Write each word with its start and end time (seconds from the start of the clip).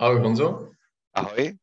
Ahoj 0.00 0.20
Honzo. 0.20 0.68
Ahoj. 1.14 1.56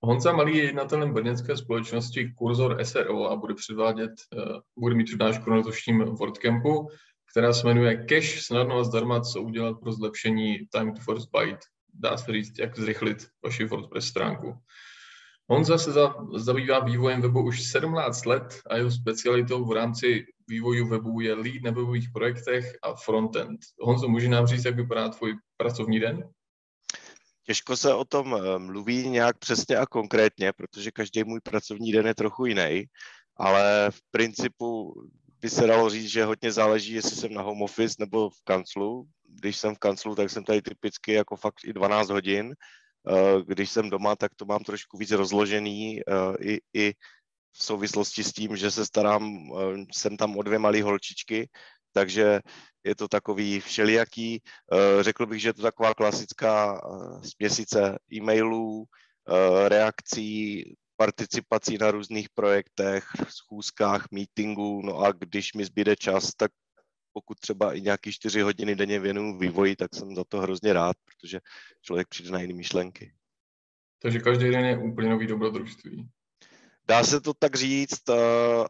Honza 0.00 0.32
Malý 0.32 0.56
je 0.56 0.64
jednatelem 0.64 1.12
brněnské 1.12 1.56
společnosti 1.56 2.32
Kurzor 2.38 2.84
SRO 2.84 3.30
a 3.30 3.36
bude 3.36 3.54
předvádět, 3.54 4.10
uh, 4.10 4.60
bude 4.78 4.94
mít 4.94 5.04
přednášku 5.04 5.50
na 5.50 5.56
letošním 5.56 5.98
WordCampu, 5.98 6.88
která 7.32 7.52
se 7.52 7.66
jmenuje 7.66 8.04
Cash 8.08 8.42
snadno 8.42 8.78
a 8.78 8.84
zdarma, 8.84 9.20
co 9.20 9.42
udělat 9.42 9.80
pro 9.80 9.92
zlepšení 9.92 10.58
Time 10.72 10.94
to 10.94 11.00
First 11.00 11.28
Byte. 11.38 11.58
Dá 11.94 12.16
se 12.16 12.32
říct, 12.32 12.58
jak 12.58 12.78
zrychlit 12.78 13.28
vaši 13.44 13.64
WordPress 13.64 14.06
stránku. 14.06 14.54
Honza 15.46 15.78
se 15.78 15.92
za, 15.92 16.14
zabývá 16.36 16.78
vývojem 16.78 17.22
webu 17.22 17.42
už 17.42 17.62
17 17.62 18.26
let 18.26 18.60
a 18.70 18.76
jeho 18.76 18.90
specialitou 18.90 19.64
v 19.64 19.72
rámci 19.72 20.26
vývoju 20.48 20.88
webu 20.88 21.20
je 21.20 21.34
lead 21.34 21.62
na 21.62 21.70
webových 21.70 22.08
projektech 22.12 22.78
a 22.82 22.94
frontend. 22.94 23.60
Honzo, 23.80 24.08
může 24.08 24.28
nám 24.28 24.46
říct, 24.46 24.64
jak 24.64 24.76
vypadá 24.76 25.08
tvůj 25.08 25.34
pracovní 25.56 26.00
den? 26.00 26.30
Těžko 27.48 27.76
se 27.76 27.94
o 27.94 28.04
tom 28.04 28.36
eh, 28.36 28.58
mluví 28.58 29.08
nějak 29.08 29.38
přesně 29.38 29.76
a 29.76 29.86
konkrétně, 29.86 30.52
protože 30.52 30.90
každý 30.90 31.24
můj 31.24 31.40
pracovní 31.40 31.92
den 31.92 32.06
je 32.06 32.14
trochu 32.14 32.46
jiný, 32.46 32.84
ale 33.36 33.90
v 33.90 34.00
principu 34.10 34.94
by 35.40 35.50
se 35.50 35.66
dalo 35.66 35.90
říct, 35.90 36.10
že 36.10 36.24
hodně 36.24 36.52
záleží, 36.52 36.92
jestli 36.92 37.16
jsem 37.16 37.34
na 37.34 37.42
home 37.42 37.62
office 37.62 37.96
nebo 37.98 38.30
v 38.30 38.42
kanclu. 38.44 39.04
Když 39.28 39.56
jsem 39.56 39.74
v 39.74 39.78
kanclu, 39.78 40.14
tak 40.14 40.30
jsem 40.30 40.44
tady 40.44 40.62
typicky 40.62 41.12
jako 41.12 41.36
fakt 41.36 41.64
i 41.64 41.72
12 41.72 42.10
hodin. 42.10 42.54
Eh, 43.08 43.42
když 43.46 43.70
jsem 43.70 43.90
doma, 43.90 44.16
tak 44.16 44.34
to 44.34 44.44
mám 44.44 44.64
trošku 44.64 44.98
víc 44.98 45.10
rozložený 45.10 46.00
eh, 46.00 46.04
i, 46.40 46.60
i 46.74 46.92
v 47.52 47.64
souvislosti 47.64 48.24
s 48.24 48.32
tím, 48.32 48.56
že 48.56 48.70
se 48.70 48.86
starám, 48.86 49.50
jsem 49.92 50.16
tam 50.16 50.36
o 50.36 50.42
dvě 50.42 50.58
malé 50.58 50.82
holčičky, 50.82 51.48
takže 51.92 52.40
je 52.88 52.94
to 52.94 53.08
takový 53.08 53.60
všelijaký. 53.60 54.42
Eh, 54.72 55.02
řekl 55.02 55.26
bych, 55.26 55.40
že 55.40 55.48
je 55.48 55.54
to 55.54 55.62
taková 55.62 55.94
klasická 55.94 56.80
eh, 56.80 57.28
směsice 57.28 57.98
e-mailů, 58.12 58.84
eh, 58.84 59.68
reakcí, 59.68 60.64
participací 60.96 61.78
na 61.78 61.90
různých 61.90 62.28
projektech, 62.34 63.04
schůzkách, 63.28 64.06
meetingů, 64.10 64.82
no 64.82 64.98
a 64.98 65.12
když 65.12 65.54
mi 65.54 65.64
zbyde 65.64 65.96
čas, 65.96 66.34
tak 66.34 66.50
pokud 67.12 67.40
třeba 67.40 67.74
i 67.74 67.80
nějaký 67.80 68.12
čtyři 68.12 68.40
hodiny 68.40 68.76
denně 68.76 69.00
věnuju 69.00 69.38
vývoji, 69.38 69.76
tak 69.76 69.94
jsem 69.94 70.14
za 70.14 70.24
to 70.24 70.40
hrozně 70.40 70.72
rád, 70.72 70.96
protože 71.04 71.40
člověk 71.82 72.08
přijde 72.08 72.30
na 72.30 72.40
jiné 72.40 72.54
myšlenky. 72.54 73.12
Takže 74.02 74.18
každý 74.18 74.50
den 74.50 74.64
je 74.64 74.78
úplně 74.78 75.10
nový 75.10 75.26
dobrodružství. 75.26 76.08
Dá 76.88 77.04
se 77.04 77.20
to 77.20 77.34
tak 77.34 77.54
říct 77.54 78.08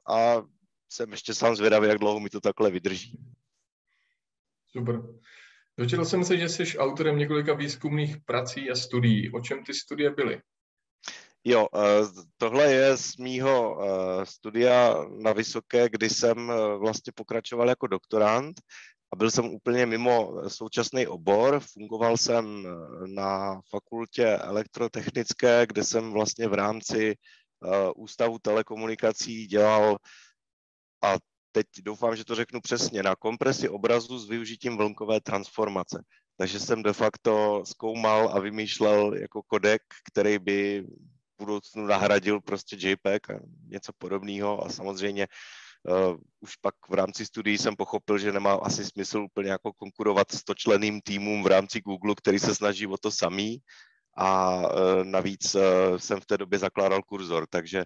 a 0.08 0.42
jsem 0.88 1.10
ještě 1.10 1.34
sám 1.34 1.56
zvědavý, 1.56 1.88
jak 1.88 1.98
dlouho 1.98 2.20
mi 2.20 2.30
to 2.30 2.40
takhle 2.40 2.70
vydrží. 2.70 3.18
Super. 4.78 5.02
Dočetl 5.78 6.04
jsem 6.04 6.24
se, 6.24 6.38
že 6.38 6.48
jsi 6.48 6.78
autorem 6.78 7.18
několika 7.18 7.54
výzkumných 7.54 8.16
prací 8.24 8.70
a 8.70 8.74
studií. 8.74 9.30
O 9.30 9.40
čem 9.40 9.64
ty 9.64 9.74
studie 9.74 10.10
byly? 10.10 10.40
Jo, 11.44 11.66
eh, 11.74 11.80
tohle 12.36 12.72
je 12.72 12.96
z 12.96 13.16
mýho 13.16 13.78
eh, 13.80 14.26
studia 14.26 14.94
na 15.22 15.32
Vysoké, 15.32 15.88
kdy 15.88 16.10
jsem 16.10 16.50
eh, 16.50 16.76
vlastně 16.76 17.12
pokračoval 17.16 17.68
jako 17.68 17.86
doktorant 17.86 18.60
a 19.12 19.16
byl 19.16 19.30
jsem 19.30 19.44
úplně 19.44 19.86
mimo 19.86 20.42
současný 20.48 21.06
obor. 21.06 21.60
Fungoval 21.60 22.16
jsem 22.16 22.66
na 23.06 23.60
fakultě 23.70 24.26
elektrotechnické, 24.26 25.66
kde 25.66 25.84
jsem 25.84 26.12
vlastně 26.12 26.48
v 26.48 26.54
rámci 26.54 27.16
Ústavu 27.96 28.38
telekomunikací 28.38 29.46
dělal 29.46 29.96
a 31.02 31.16
teď 31.52 31.66
doufám, 31.82 32.16
že 32.16 32.24
to 32.24 32.34
řeknu 32.34 32.60
přesně, 32.60 33.02
na 33.02 33.16
kompresi 33.16 33.68
obrazu 33.68 34.18
s 34.18 34.28
využitím 34.28 34.76
vlnkové 34.76 35.20
transformace. 35.20 36.04
Takže 36.36 36.60
jsem 36.60 36.82
de 36.82 36.92
facto 36.92 37.62
zkoumal 37.66 38.30
a 38.32 38.40
vymýšlel 38.40 39.14
jako 39.14 39.42
kodek, 39.42 39.82
který 40.12 40.38
by 40.38 40.82
v 40.82 41.44
budoucnu 41.44 41.86
nahradil 41.86 42.40
prostě 42.40 42.76
JPEG 42.78 43.30
a 43.30 43.40
něco 43.68 43.92
podobného 43.98 44.64
a 44.64 44.68
samozřejmě 44.68 45.26
uh, 45.82 46.16
už 46.40 46.56
pak 46.56 46.74
v 46.88 46.94
rámci 46.94 47.26
studií 47.26 47.58
jsem 47.58 47.76
pochopil, 47.76 48.18
že 48.18 48.32
nemá 48.32 48.54
asi 48.54 48.84
smysl 48.84 49.18
úplně 49.18 49.50
jako 49.50 49.72
konkurovat 49.72 50.32
stočleným 50.32 51.00
týmům 51.00 51.42
v 51.42 51.46
rámci 51.46 51.80
Google, 51.80 52.14
který 52.14 52.38
se 52.38 52.54
snaží 52.54 52.86
o 52.86 52.98
to 52.98 53.10
samý 53.10 53.58
a 54.16 54.56
uh, 54.56 55.04
navíc 55.04 55.54
uh, 55.54 55.62
jsem 55.96 56.20
v 56.20 56.26
té 56.26 56.38
době 56.38 56.58
zakládal 56.58 57.02
kurzor, 57.02 57.46
takže 57.50 57.84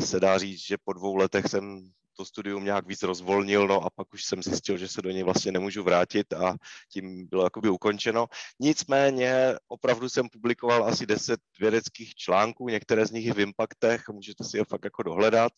se 0.00 0.20
dá 0.20 0.38
říct, 0.38 0.66
že 0.66 0.76
po 0.84 0.92
dvou 0.92 1.16
letech 1.16 1.46
jsem 1.46 1.90
to 2.18 2.24
studium 2.24 2.64
nějak 2.64 2.86
víc 2.86 3.02
rozvolnil, 3.02 3.68
no 3.68 3.84
a 3.84 3.90
pak 3.90 4.14
už 4.14 4.24
jsem 4.24 4.42
zjistil, 4.42 4.76
že 4.76 4.88
se 4.88 5.02
do 5.02 5.10
něj 5.10 5.22
vlastně 5.22 5.52
nemůžu 5.52 5.82
vrátit 5.82 6.32
a 6.32 6.56
tím 6.92 7.26
bylo 7.26 7.44
jakoby 7.44 7.68
ukončeno. 7.68 8.26
Nicméně 8.60 9.54
opravdu 9.68 10.08
jsem 10.08 10.28
publikoval 10.28 10.84
asi 10.84 11.06
10 11.06 11.40
vědeckých 11.60 12.14
článků, 12.14 12.68
některé 12.68 13.06
z 13.06 13.10
nich 13.10 13.26
i 13.26 13.32
v 13.32 13.40
Impactech, 13.40 14.08
můžete 14.08 14.44
si 14.44 14.56
je 14.56 14.64
fakt 14.64 14.84
jako 14.84 15.02
dohledat 15.02 15.52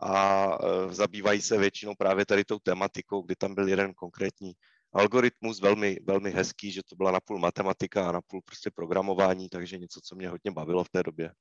a 0.00 0.46
e, 0.46 0.94
zabývají 0.94 1.42
se 1.42 1.58
většinou 1.58 1.94
právě 1.98 2.26
tady 2.26 2.44
tou 2.44 2.58
tematikou, 2.58 3.22
kdy 3.22 3.36
tam 3.36 3.54
byl 3.54 3.68
jeden 3.68 3.94
konkrétní 3.94 4.52
algoritmus, 4.92 5.60
velmi, 5.60 5.98
velmi 6.06 6.30
hezký, 6.30 6.72
že 6.72 6.82
to 6.82 6.96
byla 6.96 7.10
napůl 7.10 7.38
matematika 7.38 8.08
a 8.08 8.12
napůl 8.12 8.40
prostě 8.44 8.70
programování, 8.70 9.48
takže 9.48 9.78
něco, 9.78 10.00
co 10.00 10.14
mě 10.14 10.28
hodně 10.28 10.50
bavilo 10.50 10.84
v 10.84 10.90
té 10.90 11.02
době. 11.02 11.32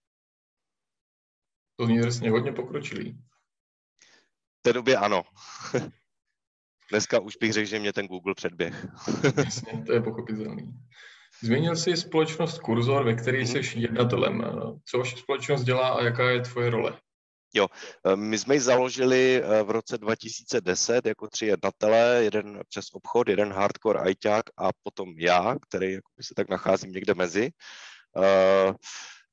To 1.75 2.11
zní 2.11 2.29
hodně 2.29 2.51
pokročilý 2.51 3.17
té 4.65 4.73
době 4.73 4.97
ano. 4.97 5.23
Dneska 6.89 7.19
už 7.19 7.37
bych 7.37 7.53
řekl, 7.53 7.69
že 7.69 7.79
mě 7.79 7.93
ten 7.93 8.07
Google 8.07 8.33
předběh. 8.35 8.87
Jasně, 9.45 9.83
to 9.85 9.93
je 9.93 10.01
pochopitelný. 10.01 10.73
Změnil 11.43 11.75
jsi 11.75 11.97
společnost 11.97 12.59
Kurzor, 12.59 13.05
ve 13.05 13.13
které 13.13 13.37
mhm. 13.37 13.47
jsi 13.47 13.79
jednatelem. 13.79 14.43
Co 14.85 14.97
vaše 14.97 15.17
společnost 15.17 15.63
dělá 15.63 15.89
a 15.89 16.03
jaká 16.03 16.29
je 16.29 16.41
tvoje 16.41 16.69
role? 16.69 16.99
Jo, 17.53 17.67
eh, 18.05 18.15
my 18.15 18.37
jsme 18.37 18.55
ji 18.55 18.59
založili 18.59 19.43
eh, 19.43 19.63
v 19.63 19.69
roce 19.69 19.97
2010 19.97 21.05
jako 21.05 21.27
tři 21.27 21.45
jednatele, 21.45 22.23
jeden 22.23 22.61
přes 22.69 22.85
obchod, 22.93 23.29
jeden 23.29 23.53
hardcore 23.53 23.99
ajťák 23.99 24.43
a 24.57 24.69
potom 24.83 25.13
já, 25.17 25.55
který 25.69 25.97
se 26.21 26.33
tak 26.35 26.49
nacházím 26.49 26.91
někde 26.91 27.13
mezi. 27.13 27.49
Uh, 28.17 28.75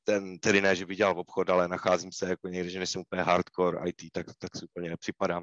ten, 0.05 0.39
tedy 0.39 0.61
ne, 0.61 0.77
že 0.77 0.87
by 0.87 0.97
dělal 0.97 1.19
obchod, 1.19 1.51
ale 1.51 1.69
nacházím 1.69 2.13
se 2.13 2.29
jako 2.29 2.49
někde, 2.49 2.71
že 2.71 2.79
nejsem 2.79 3.01
úplně 3.03 3.23
hardcore 3.23 3.91
IT, 3.91 4.13
tak, 4.13 4.27
tak 4.39 4.57
si 4.57 4.65
úplně 4.65 4.91
nepřipadám. 4.91 5.43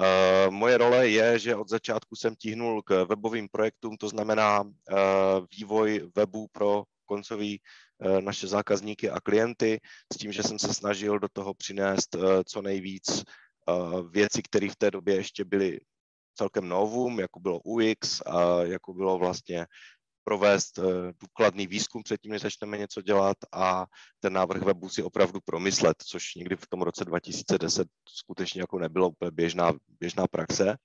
Uh, 0.00 0.50
moje 0.50 0.78
role 0.78 1.08
je, 1.08 1.38
že 1.38 1.56
od 1.56 1.68
začátku 1.68 2.16
jsem 2.16 2.34
tíhnul 2.36 2.82
k 2.82 3.04
webovým 3.04 3.48
projektům, 3.48 3.96
to 3.96 4.08
znamená 4.08 4.60
uh, 4.60 4.68
vývoj 5.56 6.10
webu 6.16 6.46
pro 6.52 6.84
koncový 7.04 7.60
uh, 7.98 8.20
naše 8.20 8.46
zákazníky 8.46 9.10
a 9.10 9.20
klienty, 9.20 9.80
s 10.12 10.16
tím, 10.16 10.32
že 10.32 10.42
jsem 10.42 10.58
se 10.58 10.74
snažil 10.74 11.18
do 11.18 11.28
toho 11.32 11.54
přinést 11.54 12.16
co 12.46 12.62
nejvíc 12.62 13.24
věcí, 14.10 14.42
které 14.42 14.68
v 14.68 14.76
té 14.76 14.90
době 14.90 15.14
ještě 15.14 15.44
byly 15.44 15.80
celkem 16.34 16.68
novum, 16.68 17.20
jako 17.20 17.40
bylo 17.40 17.60
UX, 17.64 18.20
a 18.26 18.62
jako 18.62 18.94
bylo 18.94 19.18
vlastně 19.18 19.66
provést 20.24 20.78
eh, 20.78 20.82
důkladný 21.20 21.66
výzkum 21.66 22.02
předtím, 22.02 22.32
než 22.32 22.42
začneme 22.42 22.78
něco 22.78 23.02
dělat 23.02 23.36
a 23.52 23.86
ten 24.20 24.32
návrh 24.32 24.62
webu 24.62 24.88
si 24.88 25.02
opravdu 25.02 25.40
promyslet, 25.44 25.96
což 26.06 26.34
někdy 26.34 26.56
v 26.56 26.66
tom 26.66 26.82
roce 26.82 27.04
2010 27.04 27.88
skutečně 28.08 28.60
jako 28.60 28.78
nebylo 28.78 29.08
úplně 29.08 29.30
běžná, 29.30 29.72
běžná 30.00 30.26
praxe. 30.26 30.76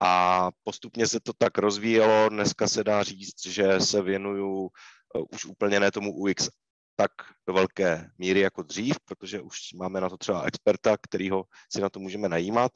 A 0.00 0.50
postupně 0.62 1.06
se 1.06 1.20
to 1.20 1.32
tak 1.38 1.58
rozvíjelo. 1.58 2.28
Dneska 2.28 2.68
se 2.68 2.84
dá 2.84 3.02
říct, 3.02 3.46
že 3.46 3.80
se 3.80 4.02
věnuju 4.02 4.68
eh, 5.16 5.22
už 5.32 5.44
úplně 5.44 5.80
ne 5.80 5.90
tomu 5.90 6.12
UX 6.12 6.48
tak 7.00 7.12
do 7.46 7.54
velké 7.54 8.10
míry 8.18 8.40
jako 8.40 8.62
dřív, 8.62 8.96
protože 9.04 9.40
už 9.40 9.72
máme 9.72 10.00
na 10.00 10.08
to 10.08 10.16
třeba 10.16 10.42
experta, 10.42 10.96
kterýho 11.02 11.44
si 11.72 11.80
na 11.80 11.88
to 11.88 12.00
můžeme 12.00 12.28
najímat, 12.28 12.72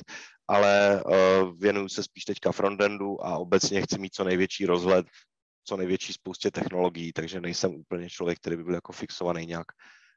ale 0.48 1.02
uh, 1.04 1.58
věnuju 1.58 1.88
se 1.88 2.02
spíš 2.02 2.24
teďka 2.24 2.52
frontendu 2.52 3.26
a 3.26 3.38
obecně 3.38 3.82
chci 3.82 3.98
mít 3.98 4.14
co 4.14 4.24
největší 4.24 4.66
rozhled 4.66 5.06
co 5.64 5.76
největší 5.76 6.12
spoustě 6.12 6.50
technologií, 6.50 7.12
takže 7.12 7.40
nejsem 7.40 7.74
úplně 7.74 8.10
člověk, 8.10 8.38
který 8.38 8.56
by 8.56 8.64
byl 8.64 8.74
jako 8.74 8.92
fixovaný 8.92 9.46
nějak 9.46 9.66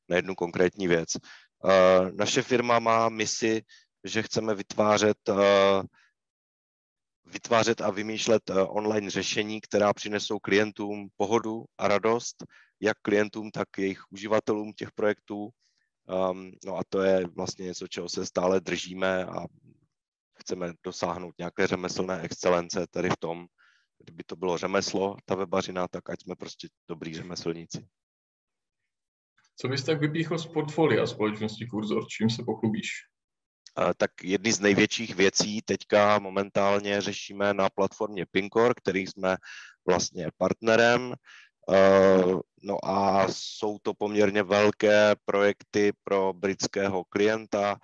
na 0.10 0.16
jednu 0.16 0.36
konkrétní 0.36 0.88
věc. 0.88 1.10
Uh, 1.16 2.12
naše 2.14 2.42
firma 2.42 2.80
má 2.80 3.10
misi, 3.10 3.62
že 4.04 4.24
chceme 4.24 4.56
vytvářet 4.56 5.30
uh, 5.30 5.84
vytvářet 7.26 7.82
a 7.82 7.90
vymýšlet 7.90 8.50
uh, 8.50 8.78
online 8.78 9.10
řešení, 9.10 9.62
která 9.62 9.94
přinesou 9.94 10.40
klientům 10.40 11.10
pohodu 11.18 11.66
a 11.78 11.88
radost, 11.88 12.44
jak 12.80 12.98
klientům, 13.02 13.52
tak 13.52 13.68
jejich 13.78 14.12
uživatelům 14.12 14.74
těch 14.74 14.92
projektů. 14.92 15.50
Um, 16.30 16.52
no 16.66 16.78
a 16.78 16.82
to 16.90 17.02
je 17.02 17.28
vlastně 17.28 17.66
něco, 17.66 17.88
čeho 17.88 18.10
se 18.10 18.26
stále 18.26 18.60
držíme 18.60 19.26
a 19.26 19.46
chceme 20.40 20.74
dosáhnout 20.84 21.36
nějaké 21.38 21.68
řemeslné 21.68 22.22
excelence 22.22 22.88
tady 22.92 23.10
v 23.10 23.18
tom, 23.18 23.46
kdyby 24.00 24.24
to 24.24 24.36
bylo 24.36 24.58
řemeslo, 24.58 25.18
ta 25.26 25.36
webařina, 25.36 25.88
tak 25.88 26.10
ať 26.10 26.22
jsme 26.22 26.36
prostě 26.36 26.68
dobrý 26.90 27.16
řemeslníci. 27.16 27.88
Co 29.56 29.68
bys 29.68 29.84
tak 29.84 30.00
vypíchl 30.00 30.38
z 30.38 30.46
portfolia 30.46 31.08
společnosti 31.08 31.68
Kurzor? 31.68 32.08
Čím 32.08 32.30
se 32.30 32.44
pochlubíš? 32.44 32.90
tak 33.98 34.12
jedny 34.24 34.54
z 34.54 34.60
největších 34.60 35.16
věcí 35.16 35.62
teďka 35.62 36.20
momentálně 36.20 37.02
řešíme 37.02 37.54
na 37.54 37.70
platformě 37.70 38.26
Pinkor, 38.32 38.74
který 38.76 39.08
jsme 39.08 39.38
vlastně 39.88 40.28
partnerem. 40.38 41.14
No 42.64 42.86
a 42.86 43.28
jsou 43.32 43.78
to 43.82 43.94
poměrně 43.94 44.44
velké 44.44 45.16
projekty 45.26 45.94
pro 46.04 46.34
britského 46.34 47.04
klienta, 47.04 47.78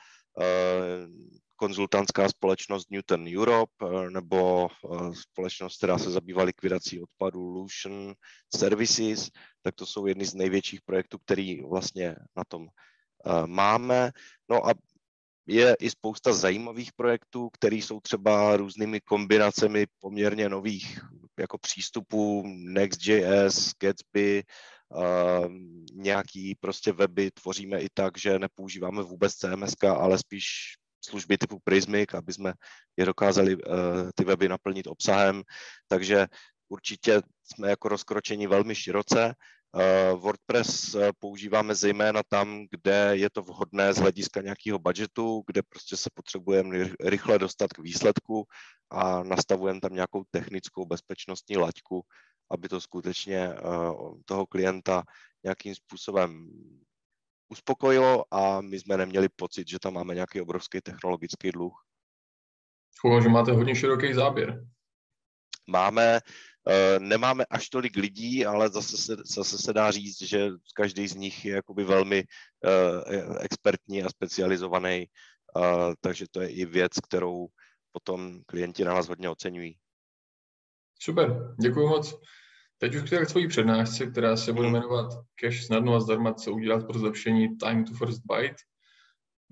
konzultantská 1.62 2.30
společnost 2.30 2.92
Newton 2.92 3.26
Europe 3.38 3.86
nebo 4.10 4.68
společnost, 5.14 5.78
která 5.78 5.98
se 5.98 6.12
zabývá 6.12 6.44
likvidací 6.44 7.02
odpadů 7.02 7.50
Lucian 7.50 8.14
Services, 8.56 9.30
tak 9.62 9.76
to 9.76 9.86
jsou 9.86 10.06
jedny 10.06 10.26
z 10.26 10.34
největších 10.34 10.82
projektů, 10.82 11.18
který 11.18 11.62
vlastně 11.62 12.16
na 12.38 12.44
tom 12.50 12.68
máme. 13.46 14.12
No 14.50 14.68
a 14.68 14.74
je 15.48 15.76
i 15.80 15.90
spousta 15.90 16.34
zajímavých 16.34 16.94
projektů, 16.94 17.50
které 17.50 17.76
jsou 17.76 18.00
třeba 18.00 18.58
různými 18.58 19.02
kombinacemi 19.02 19.86
poměrně 20.00 20.50
nových 20.50 21.00
jako 21.40 21.58
přístupů 21.58 22.44
Next.js, 22.48 23.72
Gatsby, 23.80 24.44
uh, 24.90 25.48
nějaký 25.94 26.56
prostě 26.56 26.92
weby 26.92 27.32
tvoříme 27.32 27.82
i 27.82 27.88
tak, 27.94 28.18
že 28.18 28.40
nepoužíváme 28.40 29.04
vůbec 29.04 29.34
CMS, 29.34 29.74
ale 29.84 30.18
spíš 30.18 30.81
služby 31.02 31.38
typu 31.38 31.60
Prismic, 31.64 32.14
aby 32.14 32.34
jsme 32.34 32.54
je 32.98 33.06
dokázali 33.06 33.56
uh, 33.56 33.64
ty 34.16 34.24
weby 34.24 34.50
naplnit 34.50 34.88
obsahem. 34.88 35.44
Takže 35.88 36.28
určitě 36.70 37.22
jsme 37.44 37.70
jako 37.70 37.90
rozkročení 37.90 38.48
velmi 38.48 38.76
široce 38.76 39.36
Eh, 39.76 40.14
WordPress 40.14 40.96
eh, 40.96 41.12
používáme 41.20 41.76
zejména 41.76 42.22
tam, 42.30 42.68
kde 42.72 43.12
je 43.14 43.30
to 43.30 43.42
vhodné 43.42 43.94
z 43.94 43.98
hlediska 43.98 44.42
nějakého 44.42 44.80
budgetu, 44.80 45.44
kde 45.48 45.62
prostě 45.70 45.98
se 45.98 46.10
potřebujeme 46.14 46.90
rychle 47.00 47.40
dostat 47.40 47.74
k 47.74 47.80
výsledku 47.80 48.44
a 48.90 49.24
nastavujeme 49.24 49.80
tam 49.80 49.94
nějakou 49.94 50.24
technickou 50.32 50.86
bezpečnostní 50.86 51.58
laťku, 51.58 52.02
aby 52.52 52.70
to 52.70 52.82
skutečně 52.82 53.38
eh, 53.38 53.60
toho 54.26 54.46
klienta 54.46 55.04
nějakým 55.44 55.76
způsobem 55.76 56.50
uspokojilo 57.52 58.26
a 58.32 58.62
my 58.62 58.80
jsme 58.80 58.98
neměli 58.98 59.30
pocit, 59.30 59.68
že 59.68 59.80
tam 59.80 59.94
máme 59.94 60.16
nějaký 60.16 60.42
obrovský 60.42 60.82
technologický 60.82 61.52
dluh. 61.52 61.74
Chovo, 63.00 63.22
že 63.22 63.30
máte 63.30 63.52
hodně 63.52 63.76
široký 63.76 64.14
záběr. 64.14 64.66
Máme, 65.68 66.20
Eh, 66.68 67.00
nemáme 67.00 67.46
až 67.50 67.70
tolik 67.70 67.98
lidí, 67.98 68.46
ale 68.46 68.70
zase 68.70 68.98
se, 68.98 69.16
zase 69.26 69.58
se 69.58 69.74
dá 69.74 69.92
říct, 69.92 70.22
že 70.22 70.50
každý 70.76 71.08
z 71.08 71.16
nich 71.16 71.46
je 71.46 71.56
jakoby 71.56 71.84
velmi 71.84 72.24
uh, 72.24 73.38
expertní 73.40 74.04
a 74.04 74.10
specializovaný, 74.10 75.08
uh, 75.56 75.94
takže 76.02 76.26
to 76.32 76.42
je 76.42 76.50
i 76.50 76.66
věc, 76.66 77.00
kterou 77.00 77.48
potom 77.92 78.42
klienti 78.46 78.84
na 78.84 78.94
nás 78.94 79.08
hodně 79.08 79.30
oceňují. 79.30 79.78
Super, 81.00 81.56
děkuji 81.62 81.88
moc. 81.88 82.22
Teď 82.82 82.96
už 82.96 83.10
k 83.10 83.28
tvojí 83.28 83.48
přednášce, 83.48 84.06
která 84.06 84.38
se 84.38 84.54
bude 84.54 84.68
mhm. 84.68 84.74
jmenovat 84.74 85.14
Cash 85.36 85.66
snadno 85.66 85.96
a 85.96 86.00
zdarma, 86.00 86.34
co 86.34 86.54
udělat 86.54 86.88
pro 86.88 87.00
zlepšení 87.00 87.58
time 87.58 87.86
to 87.86 87.94
first 87.94 88.22
byte. 88.26 88.56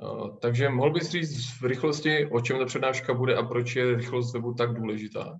Uh, 0.01 0.37
takže 0.39 0.69
mohl 0.69 0.91
bys 0.91 1.09
říct 1.09 1.61
v 1.61 1.65
rychlosti, 1.65 2.25
o 2.25 2.41
čem 2.41 2.59
ta 2.59 2.65
přednáška 2.65 3.13
bude 3.13 3.35
a 3.35 3.43
proč 3.43 3.75
je 3.75 3.95
rychlost 3.95 4.33
webu 4.33 4.53
tak 4.53 4.73
důležitá? 4.73 5.39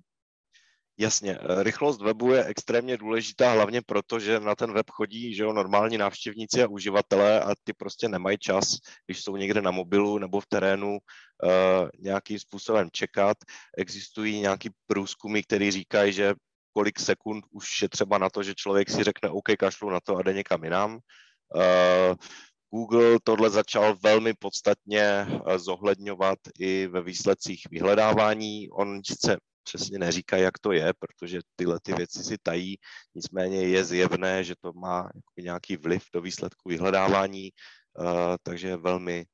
Jasně, 0.98 1.38
eh, 1.38 1.64
rychlost 1.64 2.02
webu 2.02 2.32
je 2.32 2.46
extrémně 2.46 2.98
důležitá, 2.98 3.52
hlavně 3.52 3.82
proto, 3.82 4.20
že 4.20 4.40
na 4.40 4.56
ten 4.56 4.74
web 4.74 4.90
chodí 4.90 5.36
že 5.36 5.44
jo, 5.44 5.54
normální 5.54 5.98
návštěvníci 5.98 6.64
a 6.64 6.68
uživatelé 6.68 7.42
a 7.42 7.54
ty 7.64 7.74
prostě 7.74 8.10
nemají 8.10 8.38
čas, 8.38 8.78
když 9.06 9.24
jsou 9.24 9.36
někde 9.36 9.62
na 9.62 9.72
mobilu 9.72 10.18
nebo 10.18 10.40
v 10.40 10.46
terénu 10.46 10.92
uh, 10.92 11.90
nějakým 12.00 12.40
způsobem 12.40 12.90
čekat. 12.92 13.38
Existují 13.78 14.40
nějaký 14.40 14.70
průzkumy, 14.88 15.44
které 15.44 15.72
říkají, 15.72 16.14
že 16.14 16.34
kolik 16.74 17.00
sekund 17.00 17.46
už 17.52 17.82
je 17.82 17.90
třeba 17.90 18.18
na 18.18 18.30
to, 18.30 18.44
že 18.44 18.56
člověk 18.56 18.90
si 18.90 19.04
řekne 19.04 19.30
OK, 19.30 19.56
kašlu 19.60 19.90
na 19.90 20.00
to 20.00 20.18
a 20.18 20.22
jde 20.22 20.34
někam 20.34 20.64
jinam. 20.64 21.00
Uh, 21.56 22.16
Google 22.74 23.18
tohle 23.24 23.50
začal 23.50 23.98
velmi 24.04 24.34
podstatně 24.34 25.28
zohledňovat 25.56 26.40
i 26.60 26.88
ve 26.88 27.02
výsledcích 27.02 27.62
vyhledávání. 27.72 28.70
On 28.70 29.02
sice 29.06 29.38
přesně 29.64 30.00
neříkají, 30.00 30.44
jak 30.44 30.60
to 30.60 30.72
je, 30.72 30.94
protože 31.00 31.40
tyhle 31.56 31.80
ty 31.84 31.94
věci 31.94 32.24
si 32.24 32.38
tají, 32.44 32.78
nicméně 33.16 33.62
je 33.62 33.84
zjevné, 33.84 34.44
že 34.44 34.56
to 34.62 34.74
má 34.74 35.10
nějaký 35.38 35.78
vliv 35.78 36.04
do 36.14 36.22
výsledku 36.22 36.70
vyhledávání, 36.70 37.52
uh, 38.00 38.36
takže 38.44 38.68
je 38.68 38.78
velmi 38.78 39.26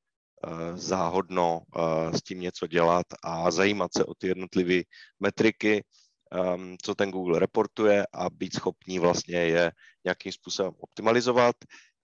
záhodno 0.74 1.62
s 2.12 2.22
tím 2.22 2.40
něco 2.40 2.66
dělat 2.66 3.06
a 3.24 3.50
zajímat 3.50 3.92
se 3.92 4.04
o 4.04 4.14
ty 4.14 4.28
jednotlivé 4.28 4.82
metriky, 5.20 5.84
um, 6.32 6.76
co 6.82 6.94
ten 6.94 7.10
Google 7.10 7.38
reportuje 7.38 8.06
a 8.12 8.30
být 8.30 8.54
schopný 8.54 8.98
vlastně 8.98 9.36
je 9.36 9.72
nějakým 10.04 10.32
způsobem 10.32 10.72
optimalizovat. 10.78 11.56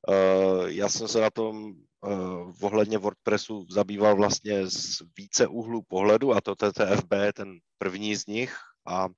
Uh, 0.08 0.66
já 0.66 0.88
jsem 0.88 1.08
se 1.08 1.20
na 1.20 1.30
tom 1.30 1.72
uh, 2.00 2.52
ohledně 2.60 2.98
WordPressu 2.98 3.66
zabýval 3.70 4.16
vlastně 4.16 4.66
z 4.66 5.02
více 5.16 5.46
úhlů 5.46 5.82
pohledu 5.82 6.32
a 6.32 6.40
to 6.40 6.54
TTFB 6.56 7.12
je 7.22 7.32
ten 7.32 7.58
první 7.78 8.16
z 8.16 8.26
nich 8.26 8.56
a 8.86 9.08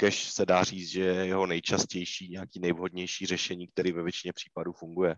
cache 0.00 0.30
se 0.30 0.46
dá 0.46 0.62
říct, 0.64 0.88
že 0.88 1.00
je 1.04 1.26
jeho 1.26 1.46
nejčastější, 1.46 2.28
nějaký 2.28 2.60
nejvhodnější 2.60 3.26
řešení, 3.26 3.68
který 3.68 3.92
ve 3.92 4.02
většině 4.02 4.32
případů 4.32 4.72
funguje. 4.72 5.16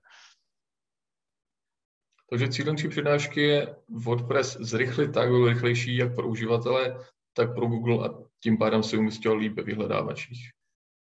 Takže 2.30 2.48
cílem 2.48 2.76
tří 2.76 2.88
přednášky 2.88 3.42
je 3.42 3.76
WordPress 3.88 4.56
zrychlit 4.60 5.12
tak, 5.12 5.28
rychlejší 5.48 5.96
jak 5.96 6.14
pro 6.14 6.28
uživatele, 6.28 7.04
tak 7.32 7.54
pro 7.54 7.66
Google 7.66 8.08
a 8.08 8.14
tím 8.46 8.58
pádem 8.58 8.82
se 8.82 8.96
umístil 8.96 9.36
líp 9.36 9.56
ve 9.56 9.62
vyhledávačích 9.62 10.38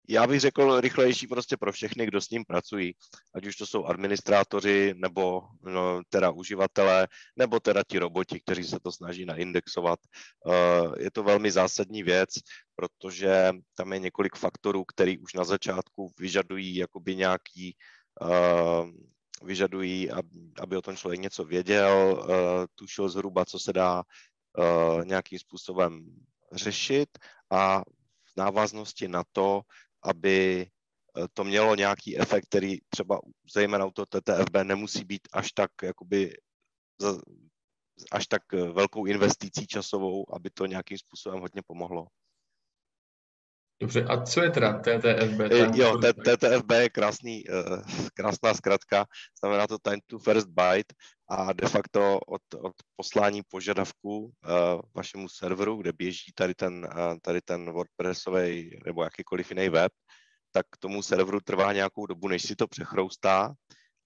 já 0.08 0.26
bych 0.26 0.40
řekl 0.40 0.80
rychlejší 0.80 1.26
prostě 1.26 1.56
pro 1.56 1.72
všechny, 1.72 2.06
kdo 2.06 2.20
s 2.20 2.30
ním 2.30 2.44
pracují, 2.44 2.94
ať 3.34 3.46
už 3.46 3.56
to 3.56 3.66
jsou 3.66 3.84
administrátoři, 3.84 4.94
nebo 4.96 5.42
no, 5.62 6.00
teda 6.08 6.30
uživatelé, 6.30 7.08
nebo 7.36 7.60
teda 7.60 7.82
ti 7.88 7.98
roboti, 7.98 8.40
kteří 8.40 8.64
se 8.64 8.80
to 8.80 8.92
snaží 8.92 9.24
naindexovat. 9.24 9.98
Uh, 10.46 10.94
je 10.98 11.10
to 11.10 11.22
velmi 11.22 11.50
zásadní 11.50 12.02
věc, 12.02 12.28
protože 12.76 13.52
tam 13.74 13.92
je 13.92 13.98
několik 13.98 14.36
faktorů, 14.36 14.84
který 14.84 15.18
už 15.18 15.34
na 15.34 15.44
začátku 15.44 16.12
vyžadují 16.18 16.76
jakoby 16.76 17.16
nějaký 17.16 17.76
uh, 18.20 18.90
vyžadují, 19.42 20.10
aby 20.60 20.76
o 20.76 20.82
tom 20.82 20.96
člověk 20.96 21.20
něco 21.20 21.44
věděl, 21.44 22.18
uh, 22.18 22.28
tušil 22.74 23.08
zhruba, 23.08 23.44
co 23.44 23.58
se 23.58 23.72
dá 23.72 24.02
nějakým 25.04 25.38
způsobem 25.38 26.04
řešit 26.52 27.08
a 27.50 27.80
v 28.24 28.36
návaznosti 28.36 29.08
na 29.08 29.24
to 29.32 29.62
aby 30.02 30.66
eh, 31.18 31.26
to 31.32 31.44
mělo 31.44 31.74
nějaký 31.74 32.18
efekt, 32.18 32.44
který 32.44 32.78
třeba 32.88 33.20
zejména 33.54 33.84
u 33.84 33.90
toho 33.90 34.06
TTFB 34.06 34.56
nemusí 34.62 35.04
být 35.04 35.28
až 35.32 35.52
tak 35.52 35.70
jakoby 35.82 36.34
až 38.12 38.26
tak 38.26 38.42
eh, 38.54 38.68
velkou 38.68 39.06
investicí 39.06 39.66
časovou, 39.66 40.34
aby 40.34 40.50
to 40.50 40.66
nějakým 40.66 40.98
způsobem 40.98 41.40
hodně 41.40 41.62
pomohlo. 41.66 42.06
Dobře, 43.80 44.04
a 44.04 44.22
co 44.22 44.42
je 44.42 44.50
teda 44.50 44.78
TTFB? 44.78 45.40
Eh, 45.40 45.70
jo, 45.74 45.98
TTFB 45.98 46.70
je 46.70 46.90
krásný, 46.90 47.44
krásná 48.14 48.54
zkratka, 48.54 49.06
znamená 49.40 49.66
to 49.66 49.78
Time 49.78 50.00
to 50.06 50.18
First 50.18 50.48
Byte 50.48 50.94
a 51.32 51.52
de 51.52 51.68
facto 51.68 52.18
od, 52.18 52.42
od 52.54 52.72
poslání 52.96 53.42
požadavku 53.42 54.32
vašemu 54.94 55.28
serveru, 55.28 55.76
kde 55.76 55.92
běží 55.92 56.32
tady 56.34 56.54
ten, 56.54 56.88
tady 57.22 57.40
ten 57.40 57.72
WordPressový 57.72 58.78
nebo 58.84 59.04
jakýkoliv 59.04 59.50
jiný 59.50 59.68
web, 59.68 59.92
tak 60.50 60.66
tomu 60.78 61.02
serveru 61.02 61.40
trvá 61.40 61.72
nějakou 61.72 62.06
dobu, 62.06 62.28
než 62.28 62.42
si 62.42 62.56
to 62.56 62.66
přechroustá 62.68 63.54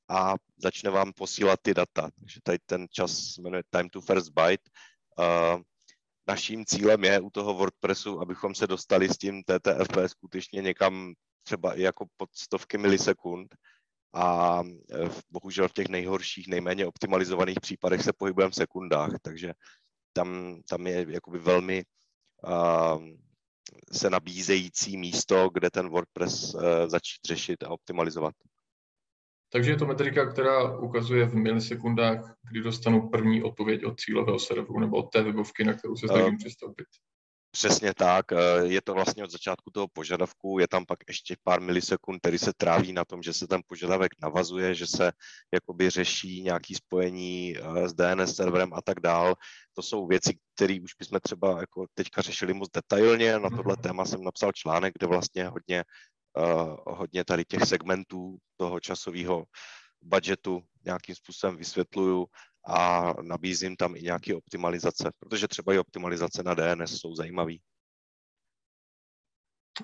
a 0.09 0.35
začne 0.57 0.91
vám 0.91 1.13
posílat 1.13 1.61
ty 1.63 1.75
data. 1.75 2.11
Takže 2.19 2.41
tady 2.43 2.59
ten 2.67 2.87
čas 2.91 3.19
se 3.35 3.43
jmenuje 3.43 3.63
time 3.71 3.89
to 3.89 4.01
first 4.01 4.33
byte. 4.33 4.71
Uh, 5.19 5.63
naším 6.29 6.65
cílem 6.67 7.05
je 7.05 7.21
u 7.21 7.31
toho 7.31 7.55
WordPressu, 7.55 8.21
abychom 8.21 8.55
se 8.55 8.67
dostali 8.67 9.09
s 9.09 9.19
tím 9.19 9.43
TTFP 9.43 9.97
skutečně 10.07 10.63
někam 10.63 11.13
třeba 11.43 11.75
i 11.75 11.83
jako 11.83 12.07
pod 12.17 12.31
stovky 12.35 12.79
milisekund 12.79 13.55
a 14.15 14.61
e, 14.65 15.11
bohužel 15.31 15.69
v 15.69 15.73
těch 15.73 15.89
nejhorších, 15.89 16.49
nejméně 16.49 16.87
optimalizovaných 16.87 17.61
případech 17.61 18.03
se 18.03 18.13
pohybujeme 18.13 18.51
v 18.51 18.55
sekundách, 18.55 19.11
takže 19.23 19.53
tam, 20.13 20.61
tam 20.69 20.87
je 20.87 21.07
jakoby 21.09 21.39
velmi 21.39 21.85
uh, 22.47 23.05
se 23.93 24.11
nabízející 24.11 24.97
místo, 24.97 25.51
kde 25.53 25.71
ten 25.71 25.89
WordPress 25.89 26.55
uh, 26.55 26.63
začít 26.87 27.21
řešit 27.27 27.63
a 27.63 27.69
optimalizovat. 27.69 28.35
Takže 29.53 29.71
je 29.71 29.77
to 29.77 29.87
metrika, 29.87 30.27
která 30.27 30.79
ukazuje 30.79 31.27
v 31.27 31.35
milisekundách, 31.35 32.37
kdy 32.51 32.61
dostanu 32.61 33.09
první 33.09 33.43
odpověď 33.43 33.85
od 33.85 34.01
cílového 34.01 34.39
serveru 34.39 34.81
nebo 34.81 34.97
od 34.97 35.11
té 35.11 35.23
webovky, 35.23 35.65
na 35.65 35.75
kterou 35.75 35.97
se 35.97 36.09
snažím 36.09 36.35
uh, 36.35 36.39
přistoupit. 36.39 36.87
Přesně 37.57 37.95
tak, 37.95 38.33
eh, 38.33 38.37
je 38.63 38.83
to 38.83 38.95
vlastně 38.95 39.25
od 39.25 39.31
začátku 39.31 39.71
toho 39.71 39.89
požadavku, 39.89 40.59
je 40.59 40.69
tam 40.69 40.87
pak 40.87 40.99
ještě 41.09 41.37
pár 41.43 41.61
milisekund, 41.61 42.21
který 42.21 42.39
se 42.39 42.53
tráví 42.57 42.93
na 42.93 43.05
tom, 43.05 43.23
že 43.23 43.33
se 43.33 43.47
ten 43.47 43.61
požadavek 43.67 44.13
navazuje, 44.23 44.75
že 44.75 44.87
se 44.87 45.13
jakoby 45.55 45.91
řeší 45.91 46.43
nějaký 46.43 46.75
spojení 46.75 47.57
eh, 47.57 47.89
s 47.89 47.95
DNS 47.95 48.37
serverem 48.37 48.75
a 48.75 48.83
tak 48.83 49.01
dál. 49.01 49.35
To 49.75 49.83
jsou 49.83 50.07
věci, 50.07 50.39
které 50.55 50.79
už 50.83 50.95
bychom 50.99 51.21
třeba 51.21 51.61
jako 51.61 51.87
teďka 51.95 52.23
řešili 52.23 52.55
moc 52.55 52.71
detailně. 52.71 53.39
Na 53.39 53.51
tohle 53.51 53.77
téma 53.77 54.05
jsem 54.05 54.25
napsal 54.25 54.53
článek, 54.53 54.95
kde 54.99 55.07
vlastně 55.07 55.49
hodně 55.49 55.85
uh, 56.37 56.77
hodně 56.87 57.25
tady 57.25 57.45
těch 57.45 57.65
segmentů 57.65 58.37
toho 58.57 58.81
časového 58.81 59.45
budgetu 60.03 60.63
nějakým 60.85 61.15
způsobem 61.15 61.57
vysvětluju 61.57 62.27
a 62.67 63.15
nabízím 63.23 63.77
tam 63.77 63.97
i 63.97 64.03
nějaké 64.03 64.35
optimalizace, 64.35 65.11
protože 65.19 65.49
třeba 65.49 65.75
i 65.75 65.79
optimalizace 65.79 66.43
na 66.43 66.55
DNS 66.55 67.01
jsou 67.01 67.15
zajímavé. 67.15 67.53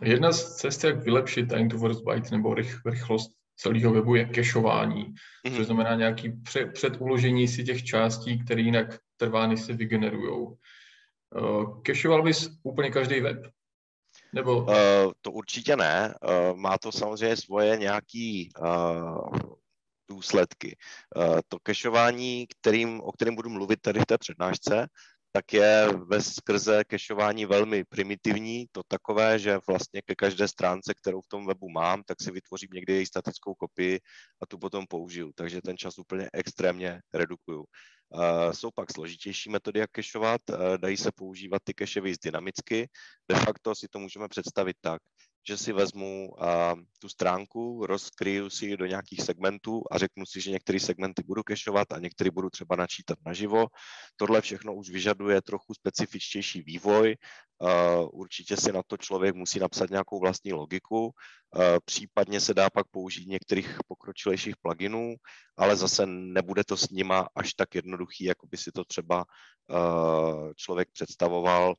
Jedna 0.03 0.33
z 0.33 0.57
cest, 0.57 0.85
jak 0.85 1.05
vylepšit 1.05 1.47
time 1.47 1.69
to 1.69 1.79
first 1.79 2.05
byte 2.05 2.31
nebo 2.31 2.55
rych, 2.55 2.81
rychlost 2.87 3.31
celého 3.57 3.93
webu 3.93 4.15
je 4.15 4.25
kešování, 4.25 5.05
mm-hmm. 5.05 5.57
což 5.57 5.67
znamená 5.67 5.95
nějaký 5.95 6.33
pře, 6.33 6.67
předuložení 6.67 7.49
si 7.49 7.65
těch 7.65 7.85
částí, 7.85 8.45
které 8.45 8.61
jinak 8.61 8.99
trvány 9.17 9.57
se 9.57 9.73
vygenerujou. 9.73 10.59
Uh, 11.41 11.83
kešoval 11.83 12.23
bys 12.23 12.51
úplně 12.63 12.91
každý 12.91 13.21
web? 13.21 13.39
Nebo... 14.33 14.57
Uh, 14.57 14.75
to 15.21 15.33
určitě 15.33 15.77
ne. 15.77 16.15
Uh, 16.23 16.59
má 16.59 16.79
to 16.79 16.93
samozřejmě 16.93 17.37
svoje 17.37 17.77
nějaký 17.77 18.51
uh, 18.61 19.29
důsledky. 20.13 20.77
Uh, 21.17 21.41
to 21.49 21.57
kešování, 21.63 22.47
kterým, 22.47 23.01
o 23.01 23.13
kterém 23.13 23.35
budu 23.35 23.51
mluvit 23.51 23.81
tady 23.81 24.01
v 24.01 24.07
té 24.07 24.19
přednášce, 24.19 24.87
tak 25.33 25.53
je 25.53 25.89
ve 25.89 26.23
skrze 26.23 26.85
kešování 26.85 27.47
velmi 27.47 27.85
primitivní, 27.85 28.67
to 28.73 28.83
takové, 28.89 29.39
že 29.39 29.59
vlastně 29.67 30.03
ke 30.05 30.15
každé 30.15 30.49
stránce, 30.49 30.95
kterou 30.95 31.21
v 31.21 31.29
tom 31.29 31.47
webu 31.47 31.69
mám, 31.69 32.03
tak 32.05 32.21
si 32.23 32.31
vytvořím 32.31 32.69
někdy 32.73 32.93
její 32.93 33.07
statickou 33.07 33.55
kopii 33.55 34.01
a 34.43 34.47
tu 34.47 34.59
potom 34.59 34.85
použiju. 34.87 35.33
Takže 35.33 35.65
ten 35.65 35.77
čas 35.77 35.99
úplně 35.99 36.29
extrémně 36.33 37.01
redukuju. 37.15 37.65
Uh, 38.13 38.53
jsou 38.53 38.69
pak 38.75 38.93
složitější 38.93 39.51
metody, 39.51 39.81
jak 39.81 39.91
kešovat, 39.91 40.41
uh, 40.51 40.57
dají 40.77 40.97
se 40.97 41.11
používat 41.15 41.63
ty 41.65 41.73
cache 41.79 42.01
dynamicky. 42.25 42.89
De 43.29 43.37
facto 43.41 43.75
si 43.75 43.89
to 43.89 43.99
můžeme 43.99 44.29
představit 44.29 44.77
tak, 44.81 45.01
že 45.49 45.57
si 45.57 45.73
vezmu 45.73 46.31
uh, 46.31 46.47
tu 46.99 47.09
stránku, 47.09 47.87
rozkryju 47.87 48.51
si 48.51 48.67
ji 48.67 48.77
do 48.77 48.87
nějakých 48.87 49.21
segmentů 49.23 49.83
a 49.91 49.99
řeknu 49.99 50.27
si, 50.27 50.41
že 50.41 50.51
některé 50.51 50.81
segmenty 50.81 51.23
budu 51.23 51.43
kešovat 51.43 51.93
a 51.93 51.99
některé 51.99 52.31
budu 52.31 52.51
třeba 52.51 52.77
načítat 52.77 53.19
naživo. 53.27 53.67
Tohle 54.17 54.41
všechno 54.41 54.75
už 54.75 54.91
vyžaduje 54.91 55.43
trochu 55.43 55.75
specifičtější 55.75 56.63
vývoj. 56.63 57.17
Uh, 57.59 58.09
určitě 58.13 58.57
si 58.57 58.73
na 58.73 58.83
to 58.87 58.97
člověk 58.97 59.35
musí 59.35 59.59
napsat 59.59 59.91
nějakou 59.91 60.21
vlastní 60.21 60.53
logiku. 60.53 61.05
Uh, 61.05 61.13
případně 61.85 62.41
se 62.41 62.55
dá 62.55 62.71
pak 62.71 62.87
použít 62.91 63.29
některých 63.29 63.79
pokročilejších 63.89 64.55
pluginů, 64.63 65.15
ale 65.57 65.77
zase 65.77 66.07
nebude 66.07 66.65
to 66.65 66.77
s 66.77 66.91
nima 66.91 67.29
až 67.35 67.55
tak 67.55 67.75
jednoduchý, 67.75 68.25
jako 68.25 68.47
by 68.47 68.57
si 68.57 68.73
to 68.73 68.85
třeba 68.85 69.25
uh, 69.71 70.53
člověk 70.57 70.89
představoval 70.93 71.75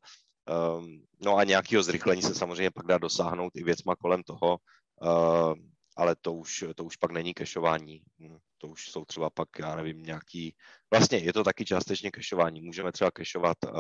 no 1.22 1.36
a 1.38 1.44
nějakého 1.44 1.84
zrychlení 1.84 2.22
se 2.22 2.36
samozřejmě 2.36 2.72
pak 2.72 2.86
dá 2.86 2.98
dosáhnout 2.98 3.56
i 3.56 3.64
věcma 3.64 3.96
kolem 3.96 4.24
toho, 4.24 4.58
uh, 5.02 5.54
ale 5.98 6.16
to 6.22 6.34
už, 6.34 6.64
to 6.76 6.84
už 6.84 6.96
pak 6.96 7.12
není 7.12 7.34
kešování. 7.34 8.02
Hm, 8.20 8.38
to 8.58 8.68
už 8.68 8.90
jsou 8.90 9.06
třeba 9.06 9.30
pak, 9.30 9.50
já 9.60 9.76
nevím, 9.76 10.04
nějaký... 10.04 10.56
Vlastně 10.92 11.18
je 11.18 11.34
to 11.34 11.44
taky 11.44 11.66
částečně 11.66 12.12
kešování. 12.12 12.62
Můžeme 12.62 12.92
třeba 12.92 13.12
kešovat 13.12 13.58
uh, 13.64 13.72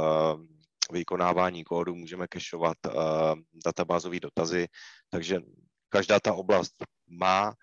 vykonávání 0.92 1.64
kódu, 1.64 1.96
můžeme 1.96 2.28
kešovat 2.28 2.78
databázové 3.66 4.20
dotazy, 4.20 4.68
takže 5.10 5.42
každá 5.90 6.20
ta 6.20 6.34
oblast 6.34 6.74
má 7.08 7.54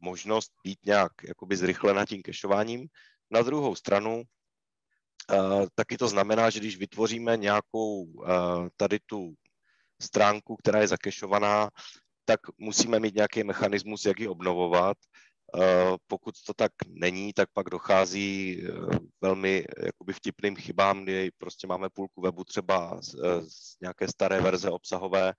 možnost 0.00 0.52
být 0.64 0.78
nějak 0.86 1.12
jakoby 1.28 1.56
zrychlena 1.56 2.06
tím 2.06 2.22
kešováním. 2.22 2.88
Na 3.30 3.42
druhou 3.42 3.74
stranu 3.74 4.22
taky 5.74 5.96
to 5.96 6.08
znamená, 6.08 6.50
že 6.50 6.60
když 6.60 6.76
vytvoříme 6.78 7.36
nějakou 7.36 8.02
uh, 8.02 8.26
tady 8.76 8.98
tu 9.06 9.34
stránku, 10.02 10.56
která 10.56 10.80
je 10.80 10.88
zakešovaná, 10.88 11.70
tak 12.24 12.40
musíme 12.58 13.00
mít 13.00 13.14
nějaký 13.14 13.44
mechanismus, 13.44 14.04
jak 14.04 14.20
ji 14.20 14.28
obnovovat. 14.28 14.96
Uh, 15.54 15.96
pokud 16.06 16.34
to 16.46 16.54
tak 16.54 16.72
není, 16.88 17.32
tak 17.32 17.48
pak 17.52 17.70
dochází 17.70 18.62
velmi 19.20 19.64
jakoby 19.84 20.12
vtipným 20.12 20.56
chybám, 20.56 21.02
kdy 21.02 21.30
prostě 21.38 21.66
máme 21.66 21.88
půlku 21.90 22.20
webu 22.20 22.44
třeba 22.44 23.02
z, 23.02 23.14
z 23.48 23.80
nějaké 23.80 24.08
staré 24.08 24.40
verze 24.40 24.70
obsahové 24.70 25.32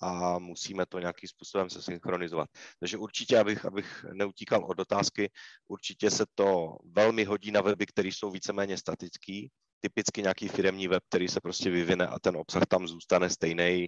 a 0.00 0.38
musíme 0.38 0.86
to 0.86 0.98
nějakým 0.98 1.28
způsobem 1.28 1.70
se 1.70 1.82
synchronizovat. 1.82 2.48
Takže 2.80 2.96
určitě, 2.96 3.38
abych, 3.38 3.64
abych 3.64 4.04
neutíkal 4.12 4.64
od 4.64 4.80
otázky, 4.80 5.30
určitě 5.68 6.10
se 6.10 6.24
to 6.34 6.76
velmi 6.84 7.24
hodí 7.24 7.50
na 7.50 7.60
weby, 7.60 7.86
které 7.86 8.08
jsou 8.08 8.30
víceméně 8.30 8.78
statický, 8.78 9.50
typicky 9.80 10.22
nějaký 10.22 10.48
firemní 10.48 10.88
web, 10.88 11.02
který 11.08 11.28
se 11.28 11.40
prostě 11.40 11.70
vyvine 11.70 12.06
a 12.06 12.18
ten 12.18 12.36
obsah 12.36 12.66
tam 12.68 12.88
zůstane 12.88 13.30
stejný 13.30 13.86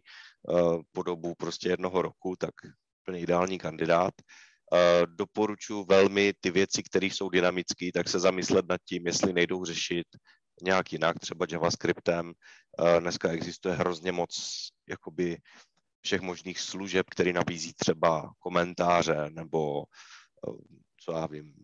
uh, 0.48 0.82
po 0.92 1.02
dobu 1.02 1.34
prostě 1.34 1.68
jednoho 1.68 2.02
roku, 2.02 2.36
tak 2.38 2.54
úplně 3.02 3.20
ideální 3.22 3.58
kandidát. 3.58 4.14
Uh, 4.72 5.06
doporučuji 5.06 5.84
velmi 5.88 6.32
ty 6.40 6.50
věci, 6.50 6.82
které 6.82 7.06
jsou 7.06 7.28
dynamické, 7.28 7.90
tak 7.94 8.08
se 8.08 8.18
zamyslet 8.18 8.68
nad 8.68 8.80
tím, 8.88 9.06
jestli 9.06 9.32
nejdou 9.32 9.64
řešit 9.64 10.06
nějak 10.62 10.92
jinak, 10.92 11.18
třeba 11.18 11.46
JavaScriptem. 11.50 12.26
Uh, 12.26 13.00
dneska 13.00 13.30
existuje 13.30 13.74
hrozně 13.74 14.12
moc 14.12 14.30
jakoby 14.88 15.36
všech 16.00 16.20
možných 16.20 16.60
služeb, 16.60 17.06
které 17.10 17.32
nabízí 17.32 17.74
třeba 17.74 18.32
komentáře 18.38 19.30
nebo 19.30 19.84
eh, 20.48 20.52
co 21.00 21.12
já 21.12 21.26
vím, 21.26 21.54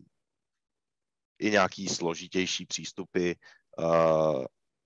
i 1.39 1.51
nějaký 1.51 1.87
složitější 1.87 2.65
přístupy 2.65 3.33
uh, 3.79 4.45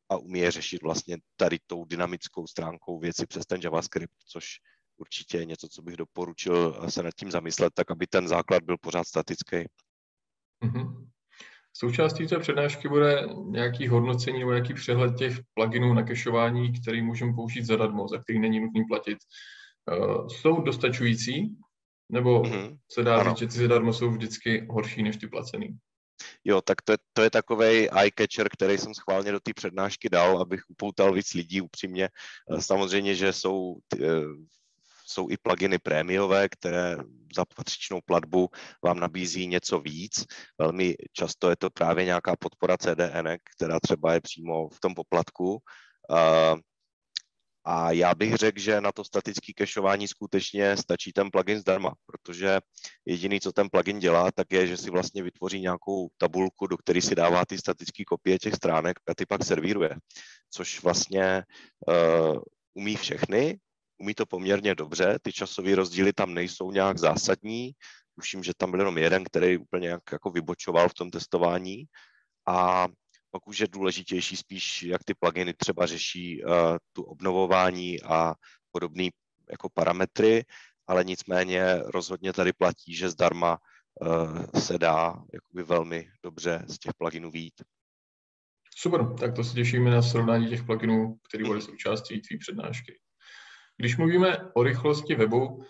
a 0.09 0.17
umí 0.17 0.39
je 0.39 0.51
řešit 0.51 0.81
vlastně 0.81 1.17
tady 1.35 1.57
tou 1.67 1.85
dynamickou 1.85 2.47
stránkou 2.47 2.99
věci 2.99 3.27
přes 3.27 3.45
ten 3.45 3.61
JavaScript, 3.63 4.13
což 4.25 4.45
určitě 4.97 5.37
je 5.37 5.45
něco, 5.45 5.67
co 5.69 5.81
bych 5.81 5.97
doporučil 5.97 6.89
se 6.89 7.03
nad 7.03 7.13
tím 7.19 7.31
zamyslet, 7.31 7.73
tak 7.73 7.91
aby 7.91 8.07
ten 8.07 8.27
základ 8.27 8.63
byl 8.63 8.77
pořád 8.77 9.07
statický. 9.07 9.57
Mm-hmm. 10.63 11.09
Součástí 11.73 12.27
té 12.27 12.39
přednášky 12.39 12.87
bude 12.87 13.27
nějaký 13.45 13.87
hodnocení 13.87 14.39
nebo 14.39 14.51
nějaký 14.51 14.73
přehled 14.73 15.15
těch 15.15 15.39
pluginů 15.53 15.93
na 15.93 16.03
kešování, 16.03 16.73
který 16.81 17.01
můžeme 17.01 17.33
použít 17.33 17.65
zadarmo, 17.65 18.07
za 18.07 18.17
který 18.17 18.39
není 18.39 18.59
nutný 18.59 18.83
platit. 18.85 19.17
Uh, 19.91 20.27
jsou 20.27 20.61
dostačující? 20.61 21.55
Nebo 22.11 22.41
mm-hmm. 22.41 22.77
se 22.91 23.03
dá 23.03 23.19
ano. 23.19 23.29
říct, 23.29 23.39
že 23.39 23.47
ty 23.47 23.53
zadarmo 23.53 23.93
jsou 23.93 24.11
vždycky 24.11 24.67
horší 24.69 25.03
než 25.03 25.17
ty 25.17 25.27
placený? 25.27 25.77
Jo, 26.43 26.61
tak 26.61 26.81
to, 26.81 26.93
to 27.13 27.21
je 27.21 27.29
takový 27.29 27.89
eye-catcher, 27.89 28.47
který 28.53 28.77
jsem 28.77 28.93
schválně 28.93 29.31
do 29.31 29.39
té 29.39 29.53
přednášky 29.53 30.09
dal, 30.09 30.41
abych 30.41 30.61
upoutal 30.69 31.13
víc 31.13 31.33
lidí 31.33 31.61
upřímně. 31.61 32.09
Eh, 32.51 32.61
samozřejmě, 32.61 33.15
že 33.15 33.33
jsou 33.33 33.75
eh, 34.01 34.21
jsou 35.09 35.29
i 35.29 35.37
pluginy 35.37 35.79
prémiové, 35.79 36.49
které 36.49 36.97
za 37.35 37.45
patřičnou 37.55 37.99
platbu 38.05 38.49
vám 38.83 38.99
nabízí 38.99 39.47
něco 39.47 39.79
víc. 39.79 40.25
Velmi 40.57 40.95
často 41.13 41.49
je 41.49 41.55
to 41.55 41.69
právě 41.69 42.05
nějaká 42.05 42.35
podpora 42.39 42.77
CDN, 42.77 43.27
která 43.55 43.79
třeba 43.79 44.13
je 44.13 44.21
přímo 44.21 44.69
v 44.69 44.79
tom 44.79 44.93
poplatku. 44.95 45.59
A 47.65 47.91
já 47.91 48.15
bych 48.15 48.35
řekl, 48.35 48.59
že 48.59 48.81
na 48.81 48.91
to 48.91 49.03
statické 49.03 49.51
cachování 49.57 50.07
skutečně 50.07 50.77
stačí 50.77 51.13
ten 51.13 51.31
plugin 51.31 51.59
zdarma, 51.59 51.93
protože 52.05 52.59
jediný, 53.05 53.39
co 53.39 53.51
ten 53.51 53.69
plugin 53.71 53.99
dělá, 53.99 54.31
tak 54.31 54.47
je, 54.51 54.67
že 54.67 54.77
si 54.77 54.89
vlastně 54.89 55.23
vytvoří 55.23 55.61
nějakou 55.61 56.09
tabulku, 56.17 56.67
do 56.67 56.77
které 56.77 57.01
si 57.01 57.15
dává 57.15 57.45
ty 57.45 57.57
statické 57.57 58.03
kopie 58.05 58.39
těch 58.39 58.53
stránek 58.53 58.99
a 59.09 59.15
ty 59.15 59.25
pak 59.25 59.43
servíruje, 59.43 59.95
což 60.49 60.83
vlastně 60.83 61.43
uh, 61.87 62.39
umí 62.73 62.95
všechny, 62.95 63.59
umí 63.99 64.13
to 64.13 64.25
poměrně 64.25 64.75
dobře, 64.75 65.19
ty 65.21 65.33
časové 65.33 65.75
rozdíly 65.75 66.13
tam 66.13 66.33
nejsou 66.33 66.71
nějak 66.71 66.97
zásadní, 66.97 67.71
tuším, 68.15 68.43
že 68.43 68.53
tam 68.57 68.71
byl 68.71 68.79
jenom 68.79 68.97
jeden, 68.97 69.23
který 69.23 69.57
úplně 69.57 69.87
jak, 69.87 70.11
jako 70.11 70.29
vybočoval 70.29 70.89
v 70.89 70.93
tom 70.93 71.11
testování 71.11 71.85
a 72.47 72.87
pak 73.31 73.47
už 73.47 73.59
je 73.59 73.67
důležitější 73.67 74.37
spíš, 74.37 74.83
jak 74.83 75.03
ty 75.03 75.13
pluginy 75.13 75.53
třeba 75.53 75.85
řeší 75.85 76.43
uh, 76.43 76.51
tu 76.93 77.03
obnovování 77.03 78.01
a 78.01 78.33
podobné 78.71 79.09
jako 79.49 79.69
parametry, 79.73 80.45
ale 80.87 81.03
nicméně 81.03 81.75
rozhodně 81.85 82.33
tady 82.33 82.53
platí, 82.53 82.95
že 82.95 83.09
zdarma 83.09 83.57
uh, 84.01 84.45
se 84.59 84.77
dá 84.77 85.23
jakoby 85.33 85.63
velmi 85.63 86.11
dobře 86.23 86.63
z 86.67 86.79
těch 86.79 86.93
pluginů 86.97 87.31
výjít. 87.31 87.61
Super, 88.75 89.13
tak 89.19 89.35
to 89.35 89.43
se 89.43 89.53
těšíme 89.53 89.91
na 89.91 90.01
srovnání 90.01 90.49
těch 90.49 90.63
pluginů, 90.63 91.17
který 91.27 91.43
bude 91.43 91.61
součástí 91.61 92.21
tvý 92.21 92.37
přednášky. 92.37 92.99
Když 93.79 93.97
mluvíme 93.97 94.37
o 94.53 94.63
rychlosti 94.63 95.15
webu, 95.15 95.63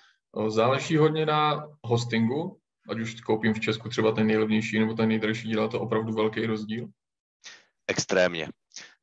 záleží 0.47 0.97
hodně 0.97 1.25
na 1.25 1.67
hostingu, 1.83 2.59
ať 2.89 2.99
už 2.99 3.21
koupím 3.21 3.53
v 3.53 3.59
Česku 3.59 3.89
třeba 3.89 4.11
ten 4.11 4.27
nejlevnější 4.27 4.79
nebo 4.79 4.93
ten 4.93 5.09
nejdražší, 5.09 5.47
dělá 5.47 5.67
to 5.67 5.81
opravdu 5.81 6.13
velký 6.13 6.45
rozdíl? 6.45 6.87
Extrémně. 7.87 8.49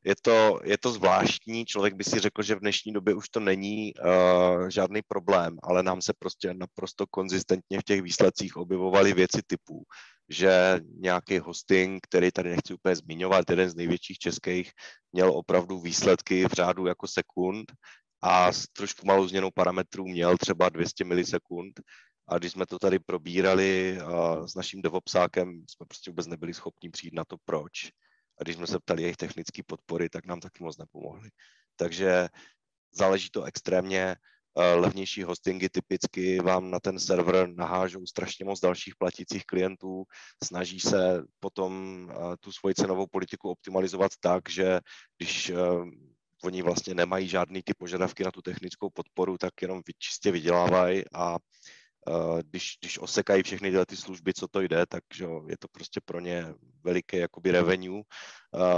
Je 0.04 0.14
to, 0.22 0.60
je 0.64 0.78
to 0.78 0.92
zvláštní, 0.92 1.64
člověk 1.64 1.94
by 1.94 2.04
si 2.04 2.20
řekl, 2.20 2.42
že 2.42 2.54
v 2.54 2.60
dnešní 2.60 2.92
době 2.92 3.14
už 3.14 3.28
to 3.28 3.40
není 3.40 3.94
uh, 3.94 4.68
žádný 4.68 5.00
problém, 5.08 5.58
ale 5.62 5.82
nám 5.82 6.02
se 6.02 6.12
prostě 6.18 6.54
naprosto 6.54 7.06
konzistentně 7.10 7.80
v 7.80 7.84
těch 7.84 8.02
výsledcích 8.02 8.56
objevovaly 8.56 9.12
věci 9.12 9.42
typů, 9.46 9.82
že 10.28 10.80
nějaký 10.98 11.38
hosting, 11.38 12.06
který 12.06 12.30
tady 12.30 12.50
nechci 12.50 12.74
úplně 12.74 12.96
zmiňovat, 12.96 13.50
jeden 13.50 13.70
z 13.70 13.74
největších 13.74 14.18
českých, 14.18 14.70
měl 15.12 15.30
opravdu 15.30 15.80
výsledky 15.80 16.44
v 16.48 16.52
řádu 16.52 16.86
jako 16.86 17.06
sekund, 17.06 17.72
a 18.22 18.52
s 18.52 18.66
trošku 18.72 19.06
malou 19.06 19.28
změnou 19.28 19.50
parametrů 19.54 20.04
měl 20.04 20.36
třeba 20.38 20.68
200 20.68 21.04
milisekund. 21.04 21.80
A 22.28 22.38
když 22.38 22.52
jsme 22.52 22.66
to 22.66 22.78
tady 22.78 22.98
probírali 22.98 23.98
a 24.00 24.46
s 24.46 24.54
naším 24.54 24.82
DevOpsákem, 24.82 25.62
jsme 25.70 25.86
prostě 25.86 26.10
vůbec 26.10 26.26
nebyli 26.26 26.54
schopni 26.54 26.90
přijít 26.90 27.14
na 27.14 27.24
to, 27.24 27.36
proč. 27.44 27.90
A 28.40 28.42
když 28.42 28.56
jsme 28.56 28.66
se 28.66 28.78
ptali 28.78 29.02
jejich 29.02 29.16
technické 29.16 29.62
podpory, 29.66 30.08
tak 30.08 30.26
nám 30.26 30.40
taky 30.40 30.64
moc 30.64 30.78
nepomohli. 30.78 31.28
Takže 31.76 32.28
záleží 32.92 33.30
to 33.30 33.44
extrémně. 33.44 34.16
Levnější 34.74 35.22
hostingy 35.22 35.68
typicky 35.68 36.40
vám 36.40 36.70
na 36.70 36.80
ten 36.80 36.98
server 36.98 37.48
nahážou 37.48 38.06
strašně 38.06 38.44
moc 38.44 38.60
dalších 38.60 38.94
platících 38.98 39.44
klientů, 39.44 40.04
snaží 40.44 40.80
se 40.80 41.22
potom 41.40 41.72
tu 42.40 42.52
svoji 42.52 42.74
cenovou 42.74 43.06
politiku 43.06 43.50
optimalizovat 43.50 44.12
tak, 44.20 44.50
že 44.50 44.80
když 45.18 45.52
oni 46.44 46.62
vlastně 46.62 46.94
nemají 46.94 47.28
žádný 47.28 47.62
ty 47.62 47.74
požadavky 47.74 48.24
na 48.24 48.30
tu 48.30 48.42
technickou 48.42 48.90
podporu, 48.90 49.38
tak 49.38 49.62
jenom 49.62 49.82
čistě 49.98 50.30
vydělávají 50.30 51.02
a 51.14 51.38
uh, 52.08 52.40
když, 52.50 52.78
když 52.80 52.98
osekají 52.98 53.42
všechny 53.42 53.70
tyhle 53.70 53.86
ty 53.86 53.96
služby, 53.96 54.34
co 54.34 54.48
to 54.48 54.60
jde, 54.60 54.86
tak 54.86 55.02
že 55.14 55.24
je 55.48 55.56
to 55.58 55.68
prostě 55.72 56.00
pro 56.04 56.20
ně 56.20 56.54
veliké 56.84 57.18
jakoby 57.18 57.50
revenue. 57.50 58.02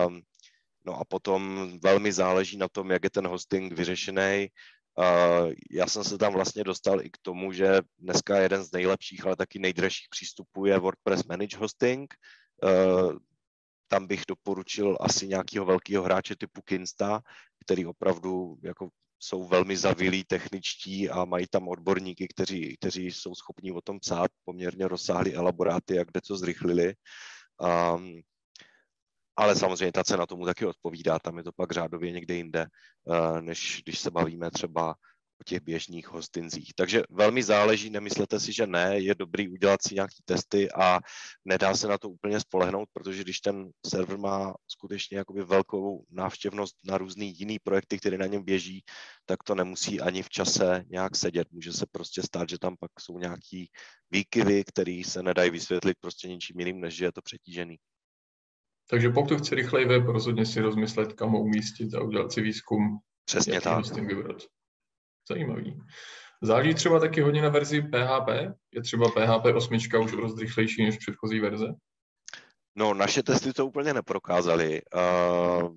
Um, 0.07 0.23
no 0.87 1.01
a 1.01 1.05
potom 1.05 1.71
velmi 1.83 2.13
záleží 2.13 2.57
na 2.57 2.69
tom, 2.69 2.91
jak 2.91 3.05
je 3.05 3.11
ten 3.11 3.27
hosting 3.27 3.73
vyřešený. 3.73 4.49
Uh, 4.99 5.53
já 5.71 5.87
jsem 5.87 6.05
se 6.05 6.19
tam 6.19 6.33
vlastně 6.33 6.65
dostal 6.65 7.01
i 7.03 7.11
k 7.11 7.19
tomu, 7.23 7.53
že 7.53 7.81
dneska 7.99 8.39
jeden 8.39 8.65
z 8.65 8.73
nejlepších, 8.73 9.27
ale 9.27 9.37
taky 9.37 9.59
nejdražších 9.59 10.09
přístupů 10.11 10.67
je 10.67 10.79
WordPress 10.79 11.25
Manage 11.25 11.57
Hosting. 11.57 12.15
Uh, 12.63 13.19
tam 13.89 14.07
bych 14.07 14.23
doporučil 14.29 14.99
asi 15.01 15.29
nějakého 15.29 15.67
velkého 15.67 16.05
hráče 16.05 16.37
typu 16.37 16.63
Kinsta, 16.63 17.21
který 17.65 17.87
opravdu 17.87 18.57
jako 18.63 18.89
jsou 19.19 19.45
velmi 19.45 19.77
zavilí 19.77 20.25
techničtí 20.25 21.11
a 21.11 21.25
mají 21.25 21.47
tam 21.51 21.69
odborníky, 21.69 22.29
kteří, 22.29 22.77
kteří 22.77 23.07
jsou 23.07 23.35
schopni 23.35 23.73
o 23.73 23.81
tom 23.81 24.01
psát 24.01 24.31
poměrně 24.45 24.89
rozsáhlý 24.89 25.35
elaboráty, 25.35 25.95
jak 25.95 26.09
kde 26.09 26.21
co 26.21 26.37
zrychlili. 26.37 26.95
Um, 27.95 28.21
ale 29.37 29.57
samozřejmě 29.57 29.93
ta 29.93 30.05
cena 30.05 30.27
tomu 30.27 30.47
taky 30.47 30.67
odpovídá, 30.67 31.19
tam 31.19 31.37
je 31.39 31.45
to 31.45 31.53
pak 31.53 31.73
řádově 31.73 32.13
někde 32.13 32.35
jinde, 32.35 32.67
uh, 33.05 33.41
než 33.41 33.83
když 33.85 33.99
se 33.99 34.11
bavíme 34.11 34.51
třeba 34.51 34.95
o 35.41 35.45
těch 35.45 35.61
běžných 35.61 36.09
hostinzích. 36.09 36.73
Takže 36.75 37.03
velmi 37.11 37.43
záleží, 37.43 37.91
nemyslete 37.91 38.41
si, 38.41 38.53
že 38.53 38.67
ne, 38.67 38.99
je 38.99 39.15
dobrý 39.15 39.49
udělat 39.49 39.83
si 39.83 39.95
nějaký 39.95 40.23
testy 40.25 40.73
a 40.73 41.01
nedá 41.45 41.75
se 41.75 41.89
na 41.89 41.99
to 41.99 42.09
úplně 42.09 42.41
spolehnout, 42.41 42.89
protože 42.93 43.23
když 43.23 43.41
ten 43.41 43.71
server 43.87 44.19
má 44.19 44.55
skutečně 44.67 45.19
jakoby 45.19 45.45
velkou 45.45 46.05
návštěvnost 46.11 46.77
na 46.85 46.99
různý 46.99 47.39
jiný 47.39 47.59
projekty, 47.59 47.99
které 47.99 48.19
na 48.19 48.27
něm 48.27 48.45
běží, 48.45 48.85
tak 49.27 49.43
to 49.43 49.55
nemusí 49.55 50.01
ani 50.01 50.23
v 50.23 50.29
čase 50.29 50.85
nějak 50.89 51.17
sedět. 51.17 51.49
Může 51.53 51.73
se 51.73 51.87
prostě 51.93 52.23
stát, 52.23 52.49
že 52.49 52.59
tam 52.59 52.77
pak 52.81 52.91
jsou 53.01 53.19
nějaký 53.19 53.71
výkyvy, 54.11 54.65
které 54.65 55.03
se 55.07 55.23
nedají 55.23 55.51
vysvětlit 55.51 55.97
prostě 56.01 56.29
ničím 56.29 56.61
jiným, 56.61 56.81
než 56.81 56.95
že 56.95 57.05
je 57.05 57.13
to 57.13 57.23
přetížený. 57.23 57.77
Takže 58.91 59.11
pokud 59.11 59.41
chce 59.41 59.55
rychlej 59.55 59.85
web, 59.85 60.05
rozhodně 60.05 60.47
si 60.47 60.61
rozmyslet, 60.61 61.13
kam 61.13 61.31
ho 61.31 61.41
umístit 61.41 61.95
a 61.95 62.03
udělat 62.03 62.33
si 62.33 62.41
výzkum. 62.41 62.99
Přesně 63.25 63.61
tak. 63.61 63.87
Vybrat. 63.87 64.43
Zajímavý. 65.31 65.81
Záleží 66.43 66.75
třeba 66.75 67.01
taky 67.01 67.21
hodně 67.21 67.43
na 67.43 67.49
verzi 67.49 67.83
PHP? 67.83 68.29
Je 68.73 68.83
třeba 68.83 69.11
PHP 69.11 69.45
8 69.57 69.77
už 70.05 70.13
dost 70.13 70.39
rychlejší 70.39 70.85
než 70.85 70.97
předchozí 70.97 71.41
verze? 71.41 71.67
No, 72.77 72.95
naše 72.95 73.23
testy 73.23 73.53
to 73.53 73.67
úplně 73.67 73.95
neprokázaly. 73.95 74.83
Uh, 74.95 75.75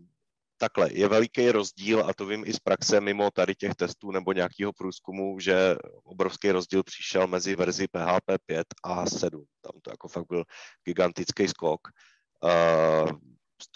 takhle, 0.57 0.89
je 0.93 1.07
veliký 1.07 1.51
rozdíl, 1.51 2.05
a 2.09 2.13
to 2.13 2.25
vím 2.25 2.43
i 2.45 2.53
z 2.53 2.59
praxe 2.59 3.01
mimo 3.01 3.31
tady 3.31 3.55
těch 3.55 3.75
testů 3.75 4.11
nebo 4.11 4.33
nějakého 4.33 4.73
průzkumu, 4.73 5.39
že 5.39 5.75
obrovský 6.03 6.51
rozdíl 6.51 6.83
přišel 6.83 7.27
mezi 7.27 7.55
verzi 7.55 7.87
PHP 7.87 8.41
5 8.45 8.67
a 8.83 9.05
7. 9.05 9.43
Tam 9.61 9.81
to 9.81 9.91
jako 9.91 10.07
fakt 10.07 10.25
byl 10.29 10.43
gigantický 10.85 11.47
skok. 11.47 11.81
Uh, 12.43 13.11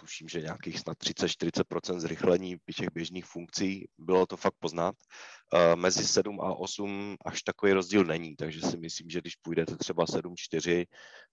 tuším, 0.06 0.30
že 0.30 0.41
nějakých 0.41 0.80
snad 0.80 0.98
30-40% 0.98 2.00
zrychlení 2.00 2.58
těch 2.76 2.88
běžných 2.94 3.26
funkcí, 3.26 3.88
bylo 3.98 4.26
to 4.26 4.38
fakt 4.38 4.54
poznat. 4.60 4.96
Uh, 5.54 5.76
mezi 5.76 6.08
7 6.08 6.41
a 6.41 6.54
8 6.54 7.15
až 7.26 7.41
takový 7.41 7.74
rozdíl 7.74 8.04
není, 8.04 8.36
takže 8.36 8.62
si 8.62 8.78
myslím, 8.78 9.10
že 9.10 9.22
když 9.22 9.36
půjdete 9.36 9.76
třeba 9.76 10.06
7.4, 10.06 10.86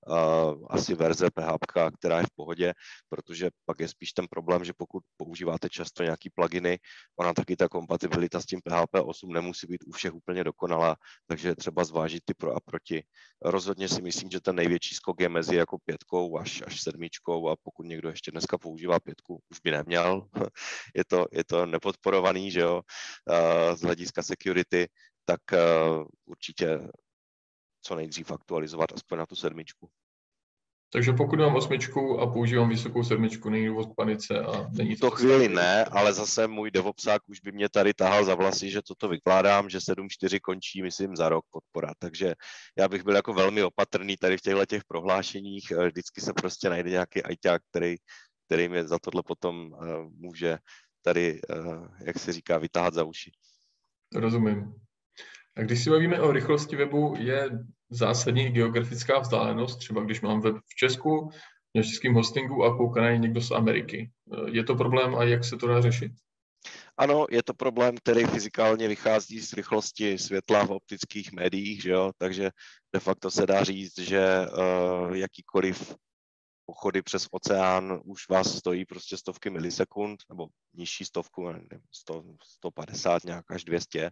uh, 0.09 0.67
asi 0.71 0.95
verze 0.95 1.31
PHP, 1.31 1.93
která 1.99 2.19
je 2.19 2.25
v 2.25 2.35
pohodě, 2.37 2.73
protože 3.09 3.51
pak 3.65 3.81
je 3.81 3.89
spíš 3.89 4.13
ten 4.13 4.27
problém, 4.31 4.65
že 4.65 4.73
pokud 4.77 5.03
používáte 5.17 5.69
často 5.69 6.03
nějaký 6.03 6.31
pluginy, 6.31 6.79
ona 7.19 7.33
taky 7.33 7.57
ta 7.57 7.69
kompatibilita 7.69 8.41
s 8.41 8.47
tím 8.47 8.61
PHP 8.65 9.05
8 9.05 9.33
nemusí 9.33 9.67
být 9.67 9.85
u 9.87 9.93
všech 9.93 10.15
úplně 10.15 10.45
dokonalá, 10.45 10.97
takže 11.27 11.55
třeba 11.57 11.85
zvážit 11.85 12.23
ty 12.25 12.35
pro 12.35 12.57
a 12.57 12.61
proti. 12.61 13.05
Rozhodně 13.43 13.89
si 13.89 14.03
myslím, 14.03 14.31
že 14.31 14.41
ten 14.41 14.57
největší 14.57 14.95
skok 14.95 15.21
je 15.21 15.29
mezi 15.29 15.57
jako 15.57 15.79
pětkou 15.85 16.39
až, 16.39 16.63
až 16.67 16.81
sedmičkou 16.81 17.49
a 17.49 17.57
pokud 17.63 17.87
někdo 17.87 18.09
ještě 18.09 18.31
dneska 18.31 18.59
používá 18.63 19.01
pětku, 19.01 19.43
už 19.51 19.61
by 19.61 19.71
neměl. 19.71 20.29
je, 20.95 21.05
to, 21.05 21.27
je 21.33 21.45
to 21.45 21.67
nepodporovaný, 21.67 22.51
že 22.51 22.61
jo, 22.61 22.83
z 23.75 23.81
hlediska 23.81 24.23
security, 24.23 24.89
tak 25.25 25.41
určitě 26.27 26.89
co 27.83 27.95
nejdřív 27.95 28.31
aktualizovat 28.31 28.93
aspoň 28.93 29.19
na 29.19 29.27
tu 29.27 29.37
sedmičku. 29.37 29.89
Takže 30.93 31.13
pokud 31.13 31.39
mám 31.39 31.57
osmičku 31.57 32.21
a 32.21 32.33
používám 32.33 32.69
vysokou 32.69 33.05
sedmičku, 33.05 33.51
není 33.51 33.67
důvod 33.67 33.89
panice 33.97 34.41
a 34.41 34.69
není 34.73 34.97
to... 34.97 35.11
V 35.11 35.15
chvíli 35.15 35.49
ne, 35.49 35.85
ale 35.85 36.13
zase 36.13 36.47
můj 36.47 36.71
devopsák 36.71 37.23
už 37.29 37.41
by 37.41 37.53
mě 37.53 37.69
tady 37.69 37.95
tahal 37.95 38.25
za 38.25 38.35
vlasy, 38.35 38.71
že 38.71 38.83
toto 38.83 39.09
vykládám, 39.09 39.71
že 39.71 39.79
7.4 39.79 40.39
končí, 40.43 40.83
myslím, 40.83 41.17
za 41.17 41.29
rok 41.29 41.45
podpora. 41.51 41.93
Takže 41.99 42.35
já 42.79 42.89
bych 42.89 43.05
byl 43.05 43.15
jako 43.15 43.33
velmi 43.33 43.63
opatrný 43.63 44.17
tady 44.17 44.37
v 44.37 44.41
těchto 44.41 44.67
těch 44.67 44.85
prohlášeních. 44.85 45.71
Vždycky 45.71 46.21
se 46.21 46.33
prostě 46.33 46.69
najde 46.69 46.91
nějaký 46.91 47.23
ajťák, 47.23 47.63
který, 47.71 47.97
který 48.53 48.69
mě 48.69 48.85
za 48.85 48.99
tohle 48.99 49.23
potom 49.23 49.73
uh, 49.73 50.13
může 50.13 50.59
tady, 51.03 51.41
uh, 51.57 51.87
jak 52.05 52.19
se 52.19 52.33
říká, 52.33 52.59
vytáhat 52.59 52.95
za 52.95 53.05
uši. 53.05 53.31
Rozumím. 54.15 54.75
A 55.57 55.61
když 55.61 55.85
si 55.85 55.91
bavíme 55.91 56.21
o 56.21 56.33
rychlosti 56.33 56.77
webu, 56.77 57.15
je 57.19 57.51
zásadní 57.91 58.51
geografická 58.51 59.19
vzdálenost, 59.19 59.77
třeba 59.77 60.05
když 60.05 60.21
mám 60.21 60.41
web 60.41 60.57
v 60.57 60.75
Česku, 60.75 61.31
na 61.75 61.83
českým 61.83 62.15
hostingu 62.15 62.65
a 62.65 62.77
kouká 62.77 63.01
na 63.01 63.11
někdo 63.11 63.41
z 63.41 63.51
Ameriky. 63.51 64.11
Je 64.47 64.65
to 64.65 64.75
problém 64.75 65.15
a 65.15 65.25
jak 65.25 65.45
se 65.45 65.57
to 65.57 65.67
dá 65.67 65.81
řešit? 65.81 66.13
Ano, 66.97 67.27
je 67.31 67.43
to 67.43 67.55
problém, 67.55 67.97
který 67.97 68.25
fyzikálně 68.25 68.89
vychází 68.89 69.41
z 69.41 69.53
rychlosti 69.53 70.19
světla 70.19 70.67
v 70.67 70.71
optických 70.71 71.33
médiích, 71.33 71.83
že 71.83 71.91
jo? 71.91 72.11
takže 72.19 72.51
de 72.93 73.01
facto 73.01 73.31
se 73.31 73.47
dá 73.47 73.65
říct, 73.65 73.99
že 73.99 74.47
uh, 74.47 75.17
jakýkoliv 75.17 75.95
pochody 76.73 77.03
přes 77.03 77.27
oceán 77.31 78.01
už 78.05 78.29
vás 78.29 78.57
stojí 78.57 78.85
prostě 78.85 79.17
stovky 79.17 79.51
milisekund, 79.51 80.21
nebo 80.29 80.47
nižší 80.75 81.05
stovku, 81.05 81.53
nevím, 81.53 81.69
100, 81.93 82.25
150 82.45 83.25
nějak 83.25 83.51
až 83.51 83.65
200, 83.65 84.01
eh, 84.01 84.11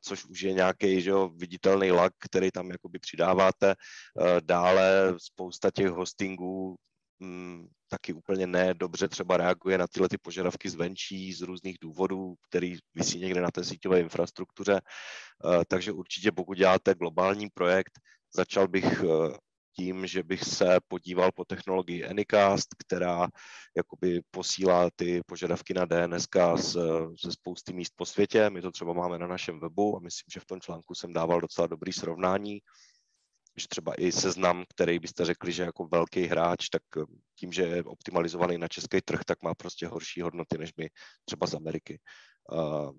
což 0.00 0.24
už 0.24 0.40
je 0.42 0.52
nějaký 0.52 1.00
že 1.00 1.10
jo, 1.10 1.28
viditelný 1.28 1.90
lag, 1.90 2.12
který 2.18 2.50
tam 2.50 2.70
jakoby 2.70 2.98
přidáváte. 2.98 3.70
Eh, 3.70 4.40
dále 4.40 5.14
spousta 5.18 5.70
těch 5.70 5.88
hostingů 5.88 6.76
mm, 7.18 7.68
taky 7.88 8.12
úplně 8.12 8.46
ne 8.46 8.74
dobře 8.74 9.08
třeba 9.08 9.36
reaguje 9.36 9.78
na 9.78 9.86
tyhle 9.86 10.08
ty 10.08 10.18
požadavky 10.18 10.70
zvenčí 10.70 11.32
z 11.32 11.40
různých 11.40 11.76
důvodů, 11.80 12.34
který 12.48 12.76
vysí 12.94 13.18
někde 13.18 13.40
na 13.40 13.50
té 13.50 13.64
síťové 13.64 14.00
infrastruktuře. 14.00 14.80
Eh, 14.80 15.64
takže 15.68 15.92
určitě 15.92 16.32
pokud 16.32 16.58
děláte 16.58 16.94
globální 16.94 17.48
projekt, 17.54 17.92
začal 18.34 18.68
bych 18.68 19.04
tím, 19.76 20.06
že 20.06 20.22
bych 20.22 20.44
se 20.44 20.78
podíval 20.88 21.32
po 21.32 21.44
technologii 21.44 22.04
Anycast, 22.04 22.68
která 22.78 23.28
jakoby 23.76 24.20
posílá 24.30 24.90
ty 24.96 25.20
požadavky 25.26 25.74
na 25.74 25.84
DNS 25.84 26.26
ze 27.24 27.32
spousty 27.32 27.72
míst 27.72 27.92
po 27.96 28.06
světě. 28.06 28.50
My 28.50 28.62
to 28.62 28.70
třeba 28.70 28.92
máme 28.92 29.18
na 29.18 29.26
našem 29.26 29.60
webu 29.60 29.96
a 29.96 30.00
myslím, 30.00 30.26
že 30.32 30.40
v 30.40 30.46
tom 30.46 30.60
článku 30.60 30.94
jsem 30.94 31.12
dával 31.12 31.40
docela 31.40 31.66
dobrý 31.66 31.92
srovnání, 31.92 32.60
že 33.56 33.68
třeba 33.68 33.94
i 33.94 34.12
seznam, 34.12 34.64
který 34.68 34.98
byste 34.98 35.24
řekli, 35.24 35.52
že 35.52 35.62
jako 35.62 35.84
velký 35.84 36.26
hráč, 36.26 36.68
tak 36.68 36.82
tím, 37.38 37.52
že 37.52 37.62
je 37.62 37.84
optimalizovaný 37.84 38.58
na 38.58 38.68
český 38.68 39.00
trh, 39.00 39.20
tak 39.26 39.42
má 39.42 39.54
prostě 39.54 39.86
horší 39.86 40.20
hodnoty 40.20 40.58
než 40.58 40.70
my 40.76 40.88
třeba 41.24 41.46
z 41.46 41.54
Ameriky. 41.54 42.00
Uh, 42.52 42.92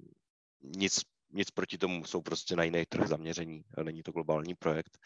nic, 0.62 1.01
nic 1.34 1.51
proti 1.51 1.77
tomu, 1.77 2.05
jsou 2.05 2.21
prostě 2.21 2.55
na 2.55 2.63
jiný 2.63 2.86
trh 2.89 3.07
zaměření, 3.07 3.62
není 3.84 4.03
to 4.03 4.12
globální 4.12 4.55
projekt. 4.55 4.97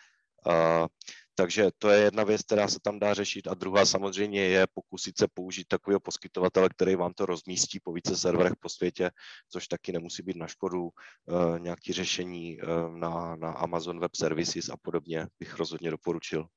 Uh, 0.47 0.87
takže 1.35 1.69
to 1.77 1.89
je 1.89 2.03
jedna 2.03 2.23
věc, 2.23 2.41
která 2.41 2.67
se 2.67 2.79
tam 2.83 2.99
dá 2.99 3.13
řešit. 3.13 3.47
A 3.47 3.53
druhá 3.53 3.85
samozřejmě 3.85 4.41
je 4.41 4.67
pokusit 4.73 5.17
se 5.17 5.27
použít 5.33 5.67
takového 5.67 5.99
poskytovatele, 5.99 6.69
který 6.69 6.95
vám 6.95 7.13
to 7.13 7.25
rozmístí 7.25 7.79
po 7.79 7.93
více 7.93 8.17
serverech 8.17 8.55
po 8.59 8.69
světě, 8.69 9.11
což 9.49 9.67
taky 9.67 9.91
nemusí 9.91 10.23
být 10.23 10.35
na 10.37 10.47
škodu. 10.47 10.83
Uh, 10.83 11.59
nějaké 11.59 11.93
řešení 11.93 12.61
uh, 12.61 12.97
na, 12.97 13.35
na 13.35 13.51
Amazon 13.51 13.99
Web 13.99 14.15
Services 14.15 14.69
a 14.69 14.77
podobně 14.81 15.27
bych 15.39 15.55
rozhodně 15.55 15.91
doporučil. 15.91 16.47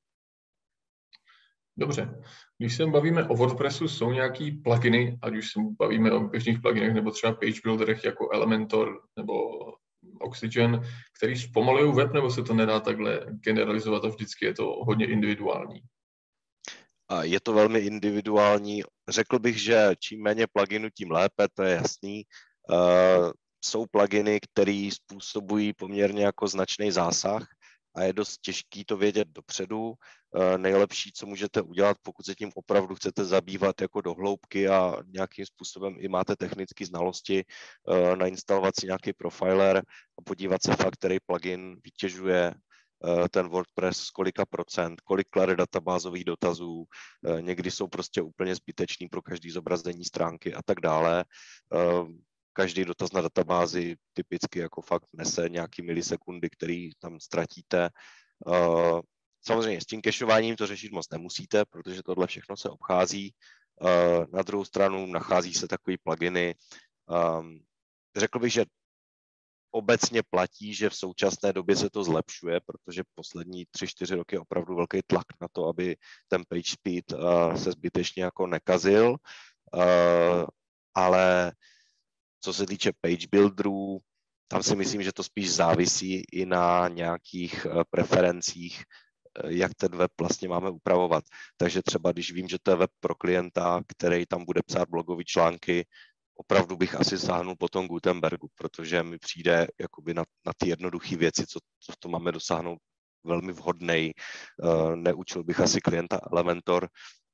Dobře. 1.77 2.23
Když 2.57 2.75
se 2.75 2.85
bavíme 2.85 3.27
o 3.27 3.35
WordPressu, 3.35 3.87
jsou 3.87 4.11
nějaký 4.11 4.51
pluginy, 4.51 5.19
ať 5.21 5.35
už 5.35 5.51
se 5.51 5.59
bavíme 5.79 6.11
o 6.11 6.19
běžných 6.19 6.61
pluginech 6.61 6.93
nebo 6.93 7.11
třeba 7.11 7.33
page 7.33 7.61
builderech 7.63 8.03
jako 8.03 8.29
Elementor 8.31 9.01
nebo 9.17 9.33
Oxygen, 10.19 10.81
který 11.17 11.39
zpomalují 11.39 11.95
web, 11.95 12.13
nebo 12.13 12.31
se 12.31 12.43
to 12.43 12.53
nedá 12.53 12.79
takhle 12.79 13.25
generalizovat 13.43 14.05
a 14.05 14.07
vždycky 14.07 14.45
je 14.45 14.53
to 14.53 14.65
hodně 14.65 15.05
individuální? 15.05 15.81
Je 17.21 17.39
to 17.39 17.53
velmi 17.53 17.79
individuální. 17.79 18.83
Řekl 19.09 19.39
bych, 19.39 19.61
že 19.61 19.95
čím 19.99 20.23
méně 20.23 20.47
pluginů, 20.47 20.89
tím 20.89 21.11
lépe, 21.11 21.47
to 21.53 21.63
je 21.63 21.75
jasný. 21.75 22.23
Uh, 22.69 23.31
jsou 23.65 23.85
pluginy, 23.91 24.39
které 24.39 24.89
způsobují 24.93 25.73
poměrně 25.73 26.25
jako 26.25 26.47
značný 26.47 26.91
zásah 26.91 27.47
a 27.95 28.03
je 28.03 28.13
dost 28.13 28.37
těžký 28.37 28.85
to 28.85 28.97
vědět 28.97 29.27
dopředu. 29.27 29.89
Uh, 29.89 30.57
nejlepší, 30.57 31.11
co 31.11 31.25
můžete 31.25 31.61
udělat, 31.61 31.97
pokud 32.01 32.25
se 32.25 32.35
tím 32.35 32.51
opravdu 32.55 32.95
chcete 32.95 33.25
zabývat 33.25 33.81
jako 33.81 34.01
do 34.01 34.13
hloubky 34.13 34.69
a 34.69 34.95
nějakým 35.07 35.45
způsobem 35.45 35.95
i 35.99 36.07
máte 36.07 36.35
technické 36.35 36.85
znalosti, 36.85 37.45
uh, 37.87 38.15
nainstalovat 38.15 38.73
si 38.79 38.85
nějaký 38.85 39.13
profiler 39.13 39.77
a 40.19 40.21
podívat 40.25 40.63
se 40.63 40.75
fakt, 40.75 40.93
který 40.93 41.17
plugin 41.25 41.75
vytěžuje 41.83 42.53
Eh, 43.05 43.29
ten 43.29 43.47
WordPress 43.47 43.97
z 43.97 44.09
kolika 44.09 44.45
procent, 44.45 45.01
kolik 45.01 45.27
klade 45.29 45.55
databázových 45.55 46.23
dotazů, 46.23 46.85
eh, 47.27 47.41
někdy 47.41 47.71
jsou 47.71 47.87
prostě 47.87 48.21
úplně 48.21 48.55
zbytečný 48.55 49.07
pro 49.09 49.21
každý 49.21 49.51
zobrazení 49.51 50.05
stránky 50.05 50.53
a 50.53 50.61
tak 50.65 50.79
dále. 50.79 51.25
Eh, 52.59 52.61
každý 52.61 52.85
dotaz 52.85 53.11
na 53.11 53.21
databázi 53.21 53.95
typicky 54.13 54.59
jako 54.59 54.81
fakt 54.81 55.07
nese 55.13 55.49
nějaký 55.49 55.81
milisekundy, 55.81 56.49
který 56.49 56.91
tam 56.99 57.19
ztratíte. 57.19 57.89
Samozřejmě 59.41 59.81
s 59.81 59.85
tím 59.85 60.01
cacheováním 60.01 60.55
to 60.55 60.67
řešit 60.67 60.91
moc 60.91 61.09
nemusíte, 61.09 61.65
protože 61.65 62.03
tohle 62.03 62.27
všechno 62.27 62.57
se 62.57 62.69
obchází. 62.69 63.33
Na 64.33 64.41
druhou 64.41 64.65
stranu 64.65 65.05
nachází 65.05 65.53
se 65.53 65.67
takový 65.67 65.97
pluginy. 65.97 66.55
Řekl 68.15 68.39
bych, 68.39 68.53
že 68.53 68.65
obecně 69.71 70.23
platí, 70.29 70.73
že 70.73 70.89
v 70.89 70.95
současné 70.95 71.53
době 71.53 71.75
se 71.75 71.89
to 71.89 72.03
zlepšuje, 72.03 72.59
protože 72.65 73.03
poslední 73.15 73.65
tři, 73.71 73.87
čtyři 73.87 74.15
roky 74.15 74.35
je 74.35 74.39
opravdu 74.39 74.75
velký 74.75 74.99
tlak 75.07 75.25
na 75.41 75.47
to, 75.51 75.67
aby 75.67 75.95
ten 76.27 76.43
page 76.49 76.71
speed 76.71 77.11
uh, 77.11 77.55
se 77.55 77.71
zbytečně 77.71 78.23
jako 78.23 78.47
nekazil, 78.47 79.15
ale 80.95 81.53
co 82.39 82.53
se 82.53 82.65
týče 82.65 82.91
page 83.01 83.27
builderů, 83.31 83.99
tam 84.47 84.63
si 84.63 84.75
myslím, 84.75 85.03
že 85.03 85.13
to 85.13 85.23
spíš 85.23 85.53
závisí 85.53 86.23
i 86.31 86.45
na 86.45 86.87
nějakých 86.87 87.65
uh, 87.65 87.81
preferencích, 87.89 88.83
jak 89.47 89.71
ten 89.75 89.97
web 89.97 90.11
vlastně 90.19 90.47
máme 90.47 90.69
upravovat. 90.69 91.23
Takže 91.57 91.81
třeba 91.81 92.11
když 92.11 92.31
vím, 92.31 92.47
že 92.47 92.57
to 92.63 92.71
je 92.71 92.77
web 92.77 92.91
pro 92.99 93.15
klienta, 93.15 93.81
který 93.87 94.25
tam 94.25 94.45
bude 94.45 94.61
psát 94.65 94.89
blogové 94.89 95.23
články, 95.23 95.85
opravdu 96.35 96.77
bych 96.77 96.95
asi 96.95 97.17
sáhnul 97.17 97.55
po 97.59 97.69
tom 97.69 97.87
Gutenbergu, 97.87 98.47
protože 98.55 99.03
mi 99.03 99.17
přijde 99.17 99.67
jakoby 99.79 100.13
na, 100.13 100.23
na 100.45 100.53
ty 100.57 100.69
jednoduché 100.69 101.17
věci, 101.17 101.47
co, 101.47 101.59
co 101.79 101.93
to 101.99 102.09
máme 102.09 102.31
dosáhnout, 102.31 102.79
velmi 103.23 103.51
vhodný. 103.51 104.11
Uh, 104.63 104.95
neučil 104.95 105.43
bych 105.43 105.59
asi 105.59 105.81
klienta 105.81 106.19
Elementor, 106.31 106.87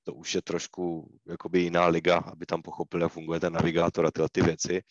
to 0.06 0.14
už 0.14 0.36
je 0.36 0.42
trošku 0.42 1.10
jakoby 1.28 1.60
jiná 1.60 1.88
liga, 1.88 2.18
aby 2.18 2.46
tam 2.46 2.62
pochopil, 2.62 3.02
jak 3.02 3.12
funguje 3.12 3.40
ten 3.40 3.54
navigátor 3.54 4.06
a 4.06 4.12
tyhle 4.12 4.30
ty 4.32 4.42
věci. 4.42 4.82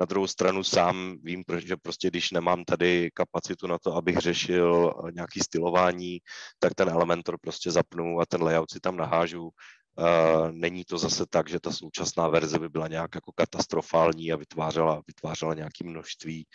Na 0.00 0.06
druhou 0.06 0.26
stranu 0.26 0.64
sám 0.64 1.16
vím, 1.22 1.44
že 1.58 1.76
prostě 1.76 2.08
když 2.08 2.30
nemám 2.30 2.64
tady 2.64 3.10
kapacitu 3.14 3.66
na 3.66 3.78
to, 3.78 3.94
abych 3.94 4.18
řešil 4.18 4.92
eh, 5.08 5.12
nějaký 5.12 5.40
stylování, 5.40 6.18
tak 6.58 6.74
ten 6.74 6.88
Elementor 6.88 7.38
prostě 7.40 7.70
zapnu 7.70 8.20
a 8.20 8.26
ten 8.26 8.42
layout 8.42 8.70
si 8.70 8.80
tam 8.80 8.96
nahážu 8.96 9.50
Uh, 9.98 10.52
není 10.52 10.84
to 10.84 10.98
zase 10.98 11.26
tak, 11.30 11.48
že 11.48 11.60
ta 11.60 11.72
současná 11.72 12.28
verze 12.28 12.58
by 12.58 12.68
byla 12.68 12.88
nějak 12.88 13.14
jako 13.14 13.32
katastrofální 13.32 14.32
a 14.32 14.36
vytvářela, 14.36 15.02
vytvářela 15.06 15.54
nějaké 15.54 15.84
množství, 15.84 16.46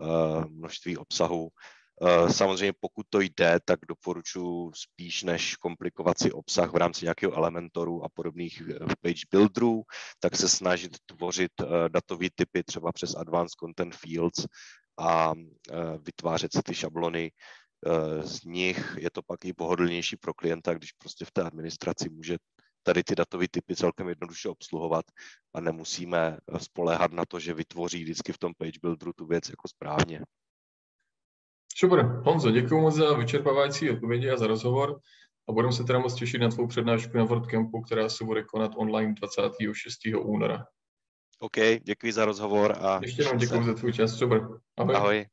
uh, 0.00 0.44
množství 0.44 0.96
obsahu. 0.96 1.48
Uh, 2.02 2.28
samozřejmě 2.32 2.72
pokud 2.80 3.06
to 3.08 3.20
jde, 3.20 3.60
tak 3.64 3.78
doporučuji 3.88 4.72
spíš 4.74 5.22
než 5.22 5.56
komplikovat 5.56 6.18
si 6.18 6.32
obsah 6.32 6.72
v 6.72 6.76
rámci 6.76 7.04
nějakého 7.04 7.32
elementoru 7.32 8.04
a 8.04 8.08
podobných 8.08 8.62
page 9.00 9.26
builderů, 9.30 9.82
tak 10.20 10.36
se 10.36 10.48
snažit 10.48 10.96
tvořit 11.06 11.52
datové 11.88 12.26
typy 12.34 12.62
třeba 12.64 12.92
přes 12.92 13.14
Advanced 13.14 13.58
Content 13.60 13.94
Fields 13.94 14.46
a 14.98 15.32
vytvářet 16.06 16.52
si 16.52 16.62
ty 16.62 16.74
šablony 16.74 17.32
z 18.20 18.44
nich 18.44 18.96
je 18.98 19.10
to 19.10 19.22
pak 19.22 19.44
i 19.44 19.52
pohodlnější 19.52 20.16
pro 20.16 20.34
klienta, 20.34 20.74
když 20.74 20.92
prostě 20.92 21.24
v 21.24 21.30
té 21.30 21.42
administraci 21.42 22.08
může 22.08 22.36
tady 22.82 23.04
ty 23.04 23.14
datové 23.14 23.46
typy 23.50 23.76
celkem 23.76 24.08
jednoduše 24.08 24.48
obsluhovat 24.48 25.04
a 25.54 25.60
nemusíme 25.60 26.38
spoléhat 26.58 27.12
na 27.12 27.24
to, 27.24 27.40
že 27.40 27.54
vytvoří 27.54 28.02
vždycky 28.02 28.32
v 28.32 28.38
tom 28.38 28.52
page 28.58 28.78
builderu 28.82 29.12
tu 29.12 29.26
věc 29.26 29.48
jako 29.48 29.68
správně. 29.68 30.20
Super. 31.80 32.20
Honzo, 32.24 32.50
děkuji 32.50 32.80
moc 32.80 32.94
za 32.94 33.12
vyčerpávající 33.12 33.90
odpovědi 33.90 34.30
a 34.30 34.36
za 34.36 34.46
rozhovor 34.46 35.00
a 35.48 35.52
budeme 35.52 35.72
se 35.72 35.84
teda 35.84 35.98
moc 35.98 36.14
těšit 36.14 36.40
na 36.40 36.48
tvou 36.48 36.66
přednášku 36.66 37.18
na 37.18 37.24
WordCampu, 37.24 37.82
která 37.82 38.08
se 38.08 38.24
bude 38.24 38.42
konat 38.44 38.72
online 38.76 39.14
26. 39.14 39.98
února. 40.18 40.64
OK, 41.38 41.56
děkuji 41.82 42.12
za 42.12 42.24
rozhovor 42.24 42.74
a... 42.80 43.00
Ještě 43.02 43.22
jednou 43.22 43.38
děkuji 43.38 43.64
za 43.64 43.74
tvůj 43.74 43.92
čas, 43.92 44.18
super. 44.18 44.48
Ahoj. 44.78 44.94
Ahoj. 44.96 45.26